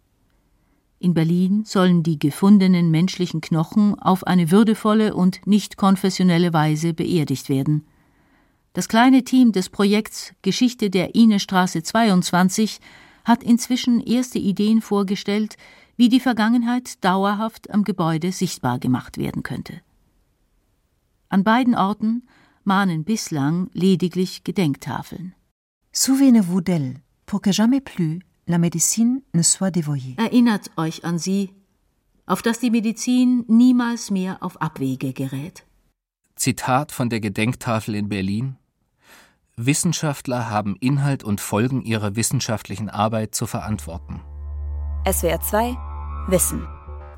In 0.99 1.15
Berlin 1.15 1.63
sollen 1.65 2.03
die 2.03 2.19
gefundenen 2.19 2.91
menschlichen 2.91 3.41
Knochen 3.41 3.97
auf 4.01 4.27
eine 4.27 4.51
würdevolle 4.51 5.15
und 5.15 5.47
nicht 5.47 5.77
konfessionelle 5.77 6.53
Weise 6.53 6.93
beerdigt 6.93 7.49
werden. 7.49 7.85
Das 8.75 8.89
kleine 8.89 9.23
Team 9.23 9.53
des 9.53 9.69
Projekts 9.69 10.35
Geschichte 10.43 10.91
der 10.91 11.15
Inestraße 11.15 11.85
22 11.85 12.81
hat 13.25 13.45
inzwischen 13.45 14.01
erste 14.01 14.41
Ideen 14.41 14.83
vorgestellt, 14.83 15.57
wie 15.97 16.09
die 16.09 16.19
Vergangenheit 16.19 17.03
dauerhaft 17.05 17.71
am 17.71 17.85
Gebäude 17.85 18.33
sichtbar 18.33 18.81
gemacht 18.81 19.17
werden 19.17 19.45
könnte. 19.45 19.81
An 21.29 21.45
beiden 21.45 21.77
Orten 21.77 22.27
mahnen 22.65 23.05
bislang 23.05 23.71
lediglich 23.75 24.43
Gedenktafeln. 24.43 25.35
Souvenez-vous 25.93 26.61
d'elle, 26.61 26.97
pour 27.27 27.43
que 27.43 27.53
jamais 27.53 27.81
plus 27.81 28.19
la 28.47 28.59
médecine 28.59 29.23
ne 29.33 29.43
soit 29.43 29.71
dévoyée. 29.71 30.17
Erinnert 30.17 30.73
euch 30.77 31.05
an 31.05 31.19
sie, 31.19 31.51
auf 32.27 32.43
dass 32.43 32.59
die 32.59 32.71
Medizin 32.71 33.45
niemals 33.47 34.11
mehr 34.11 34.43
auf 34.43 34.61
Abwege 34.61 35.13
gerät. 35.13 35.65
Zitat 36.35 36.91
von 36.91 37.09
der 37.09 37.21
Gedenktafel 37.21 37.95
in 37.95 38.09
Berlin 38.09 38.57
Wissenschaftler 39.57 40.51
haben 40.51 40.75
Inhalt 40.81 41.23
und 41.23 41.41
Folgen 41.41 41.83
ihrer 41.83 42.17
wissenschaftlichen 42.17 42.91
Arbeit 42.91 43.37
zu 43.37 43.47
verantworten. 43.47 44.21
SWR 45.09 45.41
2 45.41 45.77
Wissen. 46.27 46.67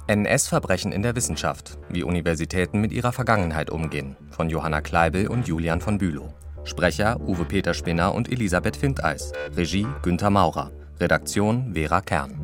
NS-Verbrechen 0.06 0.92
in 0.92 1.00
der 1.00 1.16
Wissenschaft, 1.16 1.78
wie 1.88 2.02
Universitäten 2.02 2.82
mit 2.82 2.92
ihrer 2.92 3.12
Vergangenheit 3.12 3.70
umgehen, 3.70 4.16
von 4.30 4.50
Johanna 4.50 4.82
Kleibel 4.82 5.28
und 5.28 5.48
Julian 5.48 5.80
von 5.80 5.96
Bülow. 5.96 6.34
Sprecher 6.64 7.18
Uwe 7.20 7.46
Peter 7.46 7.72
Spinner 7.72 8.14
und 8.14 8.30
Elisabeth 8.30 8.76
Findeis. 8.76 9.32
Regie 9.56 9.86
Günther 10.02 10.30
Maurer. 10.30 10.72
Redaktion 11.00 11.72
Vera 11.72 12.02
Kern. 12.02 12.38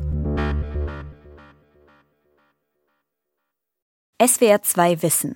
SWR 4.19 4.61
2 4.63 5.03
Wissen. 5.03 5.35